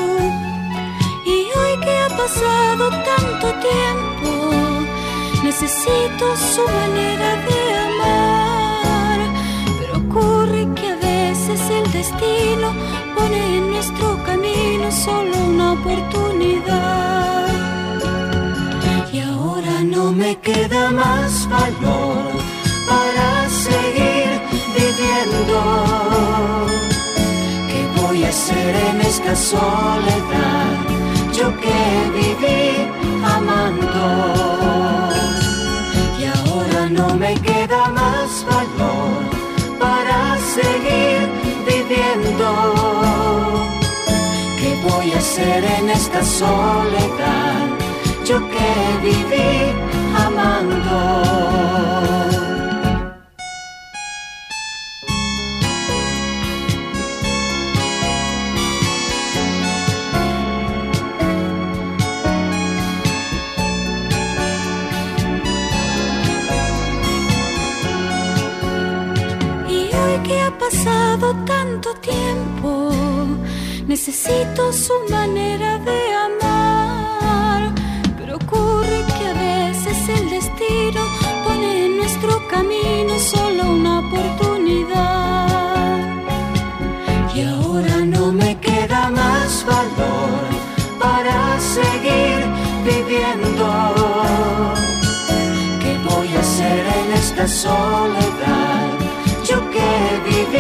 [1.24, 4.51] Y hoy que ha pasado tanto tiempo,
[5.44, 7.59] necesito su manera de
[7.89, 9.20] amar.
[9.78, 12.73] Pero ocurre que a veces el destino
[13.14, 17.41] pone en nuestro camino solo una oportunidad.
[20.02, 22.32] No me queda más valor
[22.88, 24.30] para seguir
[24.76, 25.58] viviendo.
[27.70, 30.72] ¿Qué voy a hacer en esta soledad?
[31.32, 31.82] Yo que
[32.18, 32.90] viví
[33.36, 34.08] amando.
[36.18, 39.22] Y ahora no me queda más valor
[39.78, 41.20] para seguir
[41.64, 42.48] viviendo.
[44.58, 47.81] ¿Qué voy a hacer en esta soledad?
[48.24, 49.74] Yo que viví
[50.14, 51.42] amando.
[71.46, 72.90] tanto tiempo.
[73.86, 76.51] Necesito su manera de amar.
[80.02, 81.00] Veces el destino
[81.44, 85.48] pone en nuestro camino solo una oportunidad.
[87.34, 90.40] Y ahora no me queda más valor
[90.98, 92.38] para seguir
[92.84, 93.94] viviendo.
[95.80, 98.88] ¿Qué voy a hacer en esta soledad?
[99.44, 99.90] Yo que
[100.24, 100.51] viví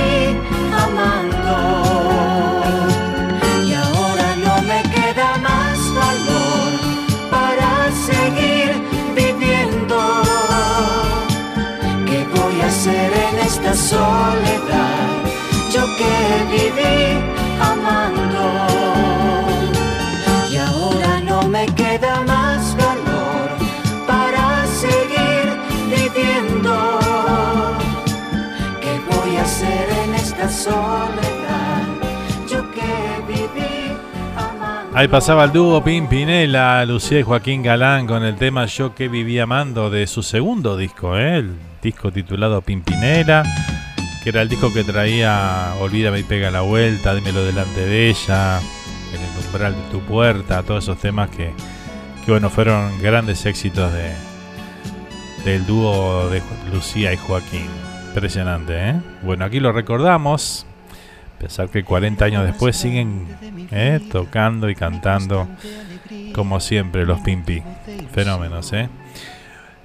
[13.82, 15.08] soledad?
[15.72, 16.14] Yo que
[16.50, 17.18] viví
[17.60, 19.01] amando.
[34.94, 39.44] Ahí pasaba el dúo Pimpinela, Lucía y Joaquín Galán con el tema Yo que vivía
[39.44, 41.38] amando de su segundo disco, ¿eh?
[41.38, 43.42] el disco titulado Pimpinela,
[44.22, 48.60] que era el disco que traía Olvídame y pega la vuelta, Dímelo delante de ella,
[49.14, 51.52] En el umbral de tu puerta, todos esos temas que,
[52.26, 54.12] que bueno, fueron grandes éxitos de,
[55.46, 57.66] del dúo de Lucía y Joaquín.
[58.08, 59.00] Impresionante, ¿eh?
[59.22, 60.66] Bueno, aquí lo recordamos.
[61.42, 63.26] Pensar que 40 años después siguen
[63.72, 63.98] ¿eh?
[64.12, 65.48] tocando y cantando
[66.32, 67.64] como siempre los Pimpi.
[68.12, 68.88] Fenómenos, ¿eh?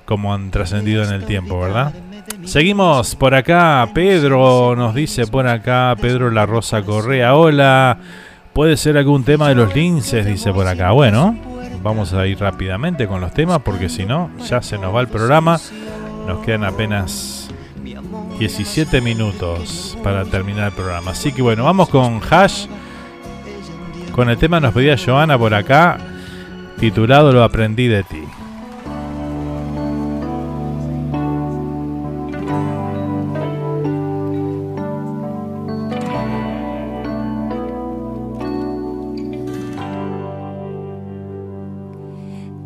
[0.06, 1.96] Como han trascendido en el tiempo, ¿verdad?
[2.44, 3.90] Seguimos por acá.
[3.96, 5.96] Pedro nos dice por acá.
[6.00, 7.34] Pedro La Rosa Correa.
[7.34, 7.98] Hola.
[8.54, 10.92] Puede ser algún tema de los linces, dice por acá.
[10.92, 11.36] Bueno,
[11.82, 15.08] vamos a ir rápidamente con los temas porque si no, ya se nos va el
[15.08, 15.60] programa.
[16.28, 17.47] Nos quedan apenas
[18.40, 21.12] 17 minutos para terminar el programa.
[21.12, 22.68] Así que bueno, vamos con Hash.
[24.12, 25.98] Con el tema nos pedía Joana por acá,
[26.80, 28.24] titulado Lo aprendí de ti.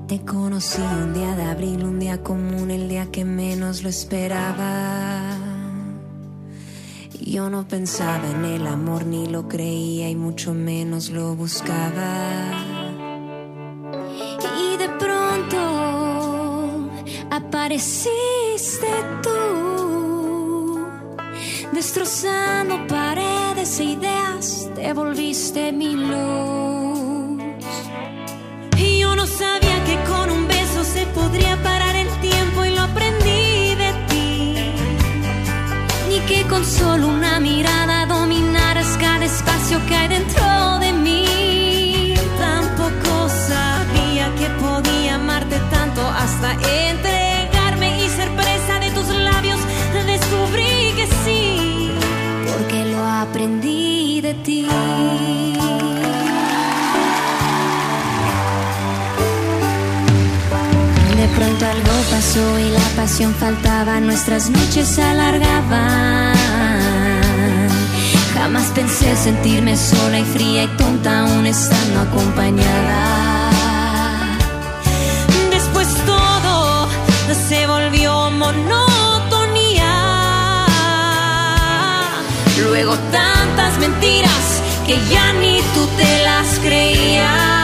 [0.08, 5.51] Te conocí un día de abril, un día común, el día que menos lo esperaba.
[7.32, 12.52] Yo no pensaba en el amor, ni lo creía y mucho menos lo buscaba.
[14.60, 16.90] Y de pronto
[17.30, 18.90] apareciste
[19.24, 20.86] tú,
[21.72, 27.42] destrozando paredes e ideas, te volviste mi luz.
[28.78, 31.81] Y yo no sabía que con un beso se podría parar
[36.62, 42.14] con solo una mirada dominaras cada espacio que hay dentro de mí.
[42.38, 49.60] Tampoco sabía que podía amarte tanto hasta entregarme y ser presa de tus labios.
[50.06, 51.92] Descubrí que sí,
[52.52, 54.68] porque lo aprendí de ti.
[61.18, 66.51] De pronto algo pasó y la pasión faltaba, nuestras noches se alargaban.
[68.82, 73.52] Pensé sentirme sola y fría y tonta aún estando acompañada.
[75.52, 76.88] Después todo
[77.48, 79.94] se volvió monotonía.
[82.64, 87.61] Luego tantas mentiras que ya ni tú te las creías.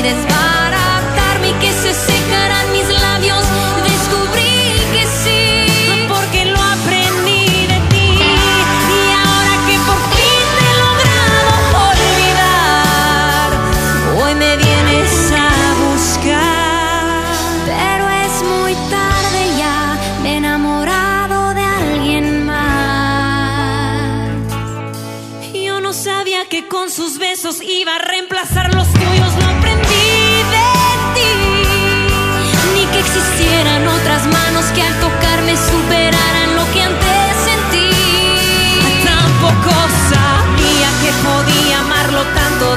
[0.00, 0.37] Tanto ni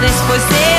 [0.02, 0.71] tanto después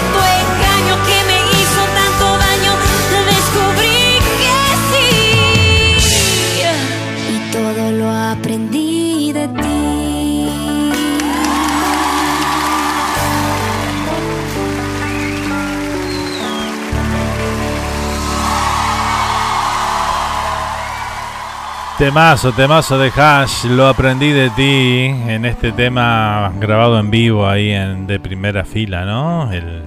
[22.03, 27.71] Temazo, temazo de Hash, lo aprendí de ti en este tema grabado en vivo ahí
[27.71, 29.53] en de primera fila, ¿no?
[29.53, 29.83] El,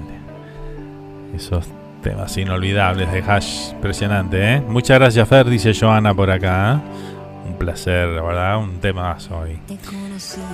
[1.35, 1.67] esos
[2.01, 4.61] temas inolvidables de Hash, impresionante, ¿eh?
[4.61, 6.75] Muchas gracias Fer, dice Joana por acá.
[6.75, 7.49] ¿eh?
[7.49, 9.59] Un placer, la verdad, un temazo hoy.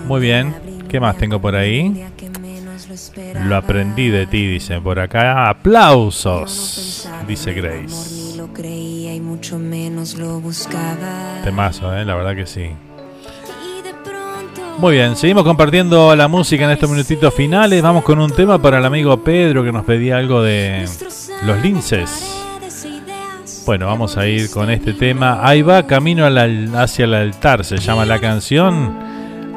[0.07, 0.55] Muy bien,
[0.89, 2.07] ¿qué más tengo por ahí?
[3.45, 5.47] Lo aprendí de ti, dice por acá.
[5.47, 8.31] Aplausos, dice Grace.
[9.13, 11.41] Y mucho menos lo buscaba.
[11.43, 12.05] Temazo, ¿eh?
[12.05, 12.69] la verdad que sí.
[14.77, 17.81] Muy bien, seguimos compartiendo la música en estos minutitos finales.
[17.83, 20.87] Vamos con un tema para el amigo Pedro que nos pedía algo de
[21.45, 22.37] los linces.
[23.65, 25.39] Bueno, vamos a ir con este tema.
[25.47, 28.91] Ahí va, Camino al- hacia el altar, se llama la canción.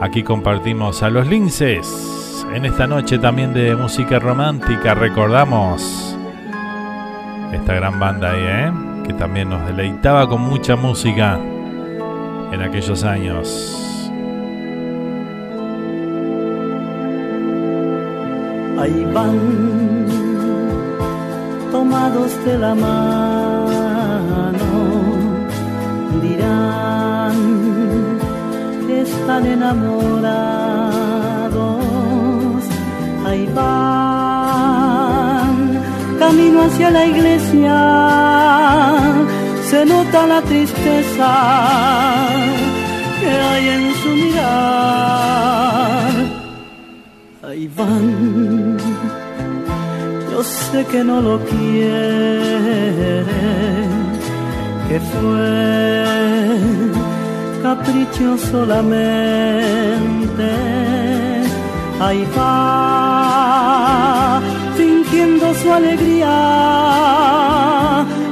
[0.00, 2.44] Aquí compartimos a los linces.
[2.52, 6.16] En esta noche también de música romántica recordamos
[7.52, 8.72] esta gran banda ahí, ¿eh?
[9.04, 11.38] Que también nos deleitaba con mucha música
[12.52, 14.10] en aquellos años.
[18.78, 20.06] Ahí van,
[21.70, 23.70] tomados de la mano,
[26.20, 27.34] dirán
[28.86, 30.24] que están enamorados.
[33.26, 34.13] Ahí van,
[36.34, 37.76] camino hacia la iglesia,
[39.70, 41.30] se nota la tristeza
[43.20, 45.64] que hay en su mirar.
[47.48, 48.76] Ahí van,
[50.32, 53.24] yo sé que no lo quiere,
[54.88, 56.04] que fue
[57.62, 59.84] capricho solamente.
[62.00, 63.54] Ahí va,
[65.14, 66.34] fingiendo su alegría,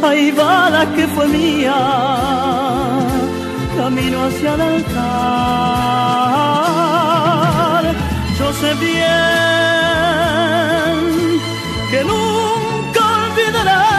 [0.02, 1.74] ahí va la que fue mía,
[3.76, 4.94] camino hacia el altar.
[8.38, 9.02] Yo sé bien
[11.90, 13.91] que nunca olvidarás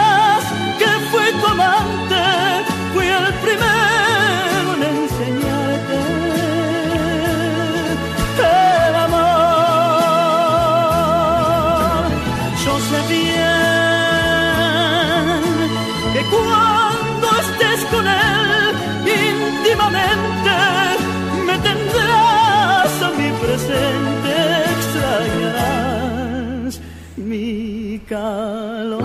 [28.04, 29.02] calor.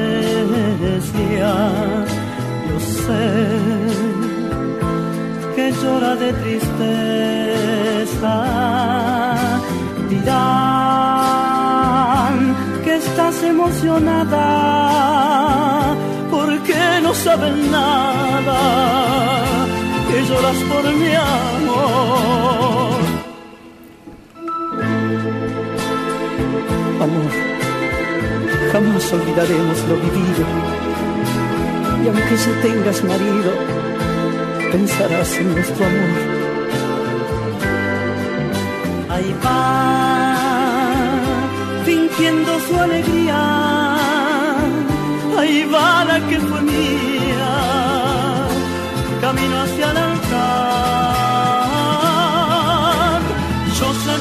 [2.67, 3.27] yo sé
[5.55, 6.75] que llora de tristeza.
[10.09, 10.39] Dirán
[12.83, 14.88] que estás emocionada
[17.09, 18.59] no saben nada,
[20.07, 22.99] que lloras por mi amor.
[27.05, 27.33] Amor,
[28.71, 30.45] jamás olvidaremos lo vivido.
[32.03, 33.51] Y aunque ya tengas marido,
[34.71, 36.15] pensarás en nuestro amor.
[39.13, 40.35] Ahí va,
[41.85, 43.88] fingiendo su alegría.
[45.39, 47.51] Ahí va la que fue mía,
[49.21, 50.39] camino hacia el altar.
[53.79, 54.13] Yo sé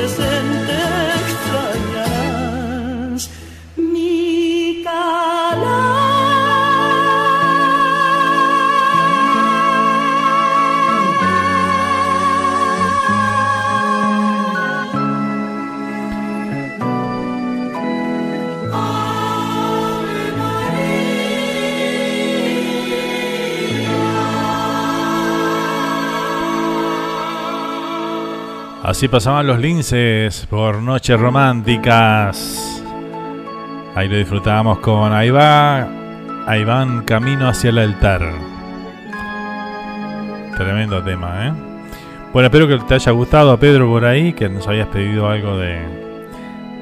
[0.00, 0.29] a mi
[29.00, 32.84] Así pasaban los linces por noches románticas.
[33.94, 35.88] Ahí lo disfrutábamos con Ahí va,
[36.46, 38.20] ahí van camino hacia el altar.
[40.54, 41.52] Tremendo tema, ¿eh?
[42.34, 45.56] Bueno, espero que te haya gustado a Pedro por ahí, que nos habías pedido algo
[45.56, 45.80] de,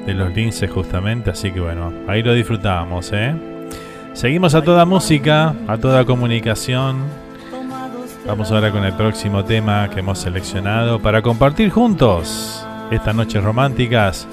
[0.05, 3.33] de los linces justamente, así que bueno, ahí lo disfrutábamos, ¿eh?
[4.11, 6.97] Seguimos a toda música, a toda comunicación.
[8.25, 14.27] Vamos ahora con el próximo tema que hemos seleccionado para compartir juntos estas noches románticas.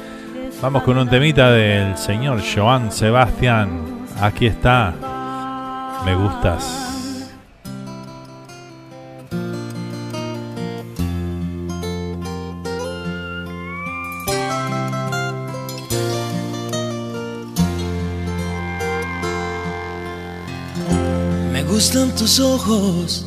[0.61, 4.07] Vamos con un temita del señor Joan Sebastián.
[4.21, 4.95] Aquí está.
[6.05, 6.87] Me gustas.
[21.53, 23.27] Me gustan tus ojos,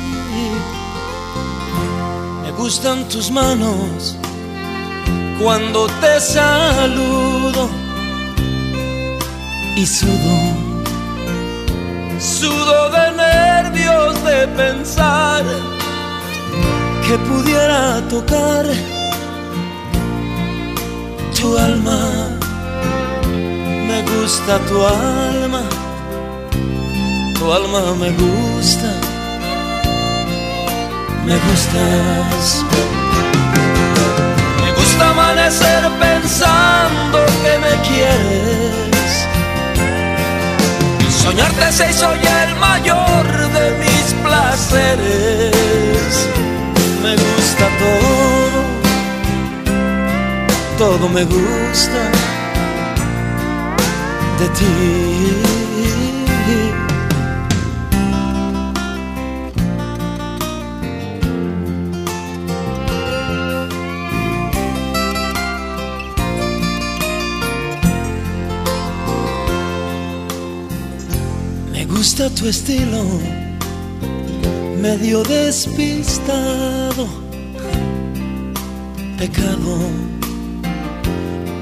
[2.61, 4.15] Gustan tus manos
[5.41, 7.67] cuando te saludo
[9.75, 10.37] y sudo,
[12.19, 15.43] sudo de nervios de pensar
[17.07, 18.67] que pudiera tocar
[21.35, 22.37] tu alma.
[23.87, 25.63] Me gusta tu alma
[27.41, 28.89] tu alma me gusta,
[31.25, 32.65] me gustas.
[34.61, 39.11] Me gusta amanecer pensando que me quieres.
[41.21, 43.25] Soñarte se hizo ya el mayor
[43.55, 46.11] de mis placeres.
[47.03, 48.61] Me gusta todo,
[50.77, 52.01] todo me gusta
[54.39, 55.60] de ti.
[72.01, 73.03] Gusta tu estilo,
[74.81, 77.05] medio despistado,
[79.19, 79.77] pecado,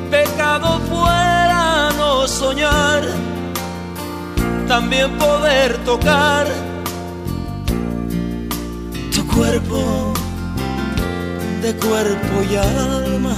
[0.10, 3.04] pecado fuera no soñar,
[4.66, 6.48] también poder tocar.
[9.14, 10.14] Tu cuerpo
[11.62, 13.36] de cuerpo y alma,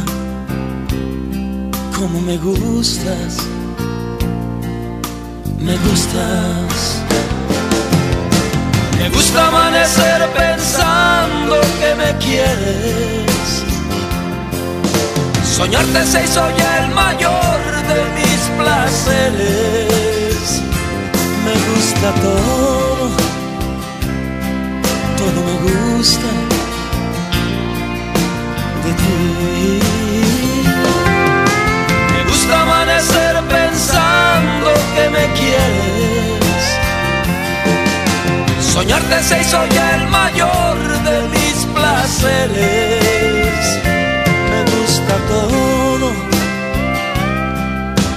[1.97, 3.50] como me gustas
[5.61, 7.01] me gustas.
[8.97, 13.63] Me gusta amanecer pensando que me quieres.
[15.55, 17.59] Soñarte se hizo ya el mayor
[17.91, 20.41] de mis placeres.
[21.45, 23.09] Me gusta todo,
[25.19, 25.55] todo me
[25.97, 26.29] gusta
[28.83, 29.79] de ti.
[32.13, 33.30] Me gusta amanecer
[34.95, 36.63] que me quieres.
[38.73, 40.77] Soñarte se hizo ya el mayor
[41.07, 43.63] de mis placeres.
[44.51, 46.07] Me gusta todo,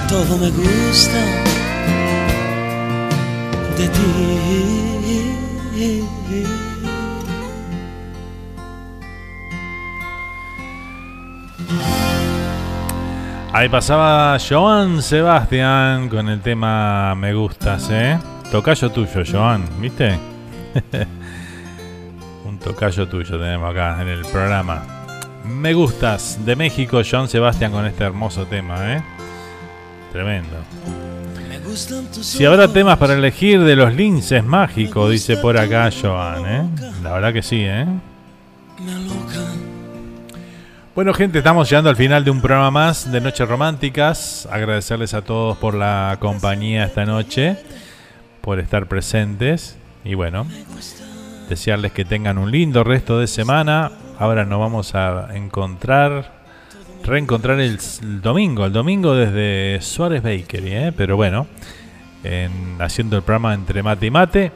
[0.07, 1.21] todo me gusta
[3.77, 4.25] de ti.
[13.57, 18.19] Ahí pasaba Joan Sebastián con el tema Me gustas, ¿eh?
[18.51, 20.19] Tocayo tuyo, Joan, ¿viste?
[22.45, 24.83] Un tocayo tuyo tenemos acá en el programa.
[25.45, 29.01] Me gustas de México, Joan Sebastián con este hermoso tema, ¿eh?
[30.11, 30.57] Tremendo.
[32.11, 36.69] Si habrá temas para elegir de los linces mágicos, dice por acá Joan, ¿eh?
[37.01, 37.85] La verdad que sí, ¿eh?
[40.95, 44.47] Bueno, gente, estamos llegando al final de un programa más de Noches Románticas.
[44.49, 47.57] Agradecerles a todos por la compañía esta noche,
[48.39, 49.77] por estar presentes.
[50.05, 50.47] Y bueno,
[51.49, 53.91] desearles que tengan un lindo resto de semana.
[54.17, 56.31] Ahora nos vamos a encontrar,
[57.03, 57.77] reencontrar el,
[58.21, 60.93] domingo, el domingo desde Suárez Bakery, ¿eh?
[60.95, 61.45] pero bueno,
[62.23, 64.51] en, haciendo el programa entre mate y mate.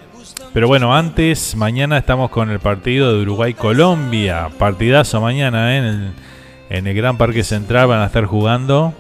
[0.54, 4.50] Pero bueno, antes, mañana estamos con el partido de Uruguay-Colombia.
[4.58, 5.78] Partidazo mañana ¿eh?
[5.78, 6.14] en, el,
[6.70, 8.94] en el Gran Parque Central van a estar jugando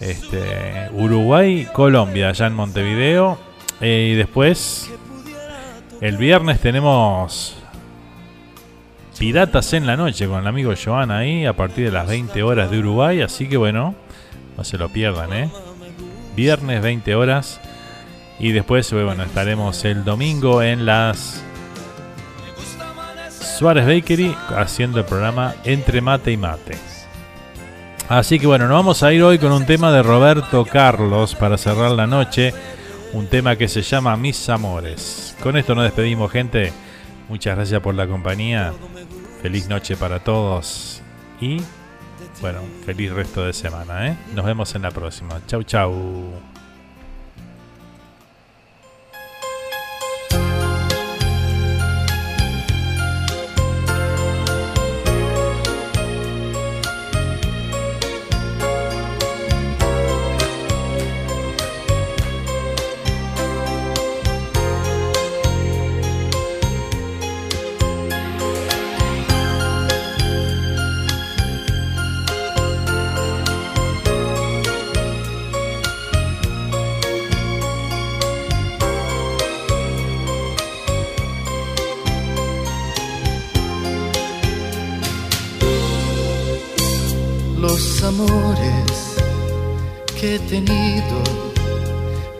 [0.00, 3.38] este, Uruguay-Colombia allá en Montevideo.
[3.80, 4.90] Eh, y después,
[6.00, 7.56] el viernes tenemos
[9.18, 12.70] Piratas en la noche con el amigo Joan ahí a partir de las 20 horas
[12.70, 13.22] de Uruguay.
[13.22, 13.94] Así que bueno,
[14.56, 15.50] no se lo pierdan, ¿eh?
[16.36, 17.60] Viernes 20 horas.
[18.38, 21.42] Y después, bueno, estaremos el domingo en las
[23.58, 26.76] Suárez Bakery haciendo el programa Entre Mate y Mate.
[28.08, 31.56] Así que bueno, nos vamos a ir hoy con un tema de Roberto Carlos para
[31.56, 32.52] cerrar la noche.
[33.12, 35.36] Un tema que se llama Mis Amores.
[35.42, 36.72] Con esto nos despedimos, gente.
[37.28, 38.72] Muchas gracias por la compañía.
[39.40, 41.00] Feliz noche para todos.
[41.40, 41.58] Y
[42.40, 44.08] bueno, feliz resto de semana.
[44.08, 44.16] ¿eh?
[44.34, 45.40] Nos vemos en la próxima.
[45.46, 46.53] Chau, chau.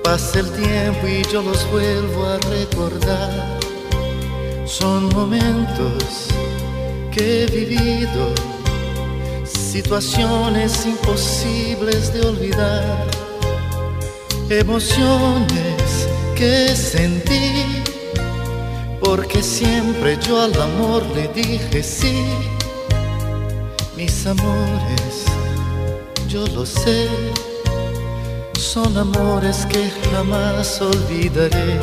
[0.04, 3.58] Pasa el tiempo y yo los vuelvo a recordar.
[4.64, 6.28] Son momentos
[7.10, 8.32] que he vivido,
[9.44, 13.06] situaciones imposibles de olvidar,
[14.50, 17.82] emociones que sentí,
[19.00, 22.24] porque siempre yo al amor le dije sí.
[23.96, 25.24] Mis amores,
[26.28, 27.08] yo lo sé,
[28.74, 31.78] son amores que jamás olvidaré.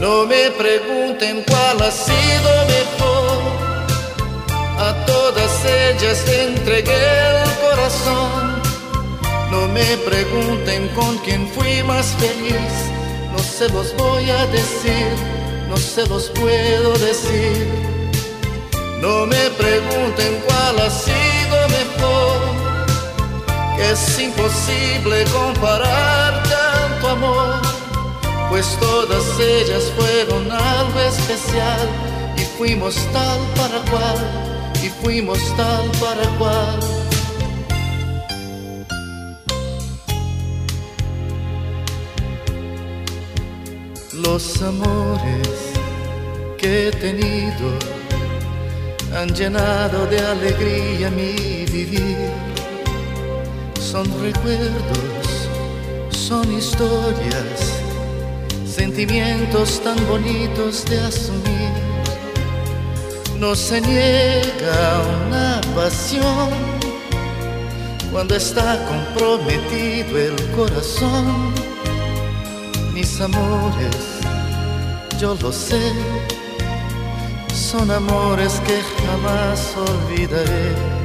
[0.00, 3.38] No me pregunten cuál ha sido mejor,
[4.88, 7.04] a todas ellas entregué
[7.42, 8.60] el corazón.
[9.52, 12.72] No me pregunten con quién fui más feliz,
[13.30, 15.12] no se los voy a decir,
[15.68, 17.64] no se los puedo decir.
[19.00, 21.37] No me pregunten cuál ha sido
[23.80, 27.62] es imposible comparar tanto amor,
[28.50, 31.88] pues todas ellas fueron algo especial
[32.36, 36.80] y fuimos tal para cual, y fuimos tal para cual.
[44.12, 45.48] Los amores
[46.58, 47.78] que he tenido
[49.16, 52.47] han llenado de alegría mi vivir.
[53.90, 55.48] Son recuerdos,
[56.10, 57.80] son historias,
[58.66, 61.72] sentimientos tan bonitos de asumir.
[63.38, 66.50] No se niega una pasión
[68.12, 71.54] cuando está comprometido el corazón.
[72.92, 73.96] Mis amores,
[75.18, 75.92] yo lo sé
[77.70, 80.97] son amores que jamás olvidaré.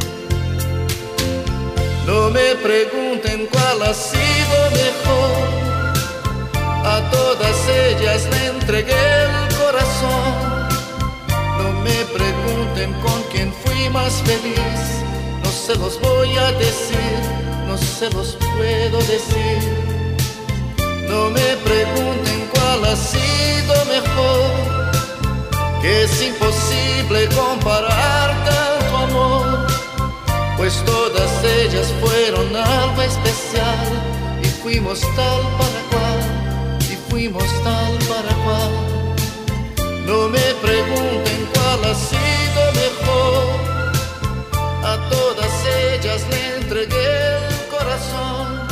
[2.05, 5.35] No me pregunten cuál ha sido mejor,
[6.85, 10.67] a todas ellas le entregué el corazón.
[11.59, 14.83] No me pregunten con quién fui más feliz,
[15.43, 17.19] no se los voy a decir,
[17.67, 19.59] no se los puedo decir.
[21.07, 24.83] No me pregunten cuál ha sido mejor
[25.83, 29.42] que es imposible comparar tanto amor,
[30.63, 33.85] pues todas ellas fueron algo especial
[34.41, 38.71] y fuimos tal para cual, y fuimos tal para cual.
[40.05, 43.43] No me pregunten cuál ha sido mejor,
[44.85, 45.53] a todas
[45.91, 48.65] ellas le entregué el corazón.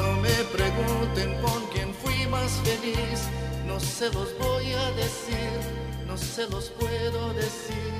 [0.00, 3.28] No me pregunten con quién fui más feliz,
[3.66, 7.92] no se los voy a decir no se los puedo decir.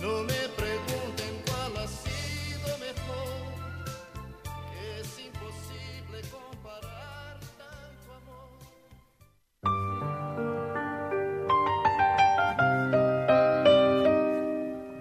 [0.00, 0.55] No me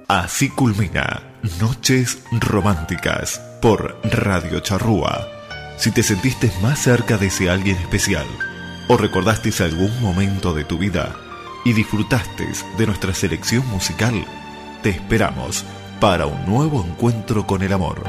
[0.07, 1.23] Así culmina
[1.59, 5.27] Noches Románticas por Radio Charrúa.
[5.77, 8.27] Si te sentiste más cerca de ese alguien especial
[8.87, 11.15] o recordaste algún momento de tu vida
[11.63, 14.13] y disfrutaste de nuestra selección musical,
[14.83, 15.65] te esperamos
[15.99, 18.03] para un nuevo encuentro con el amor.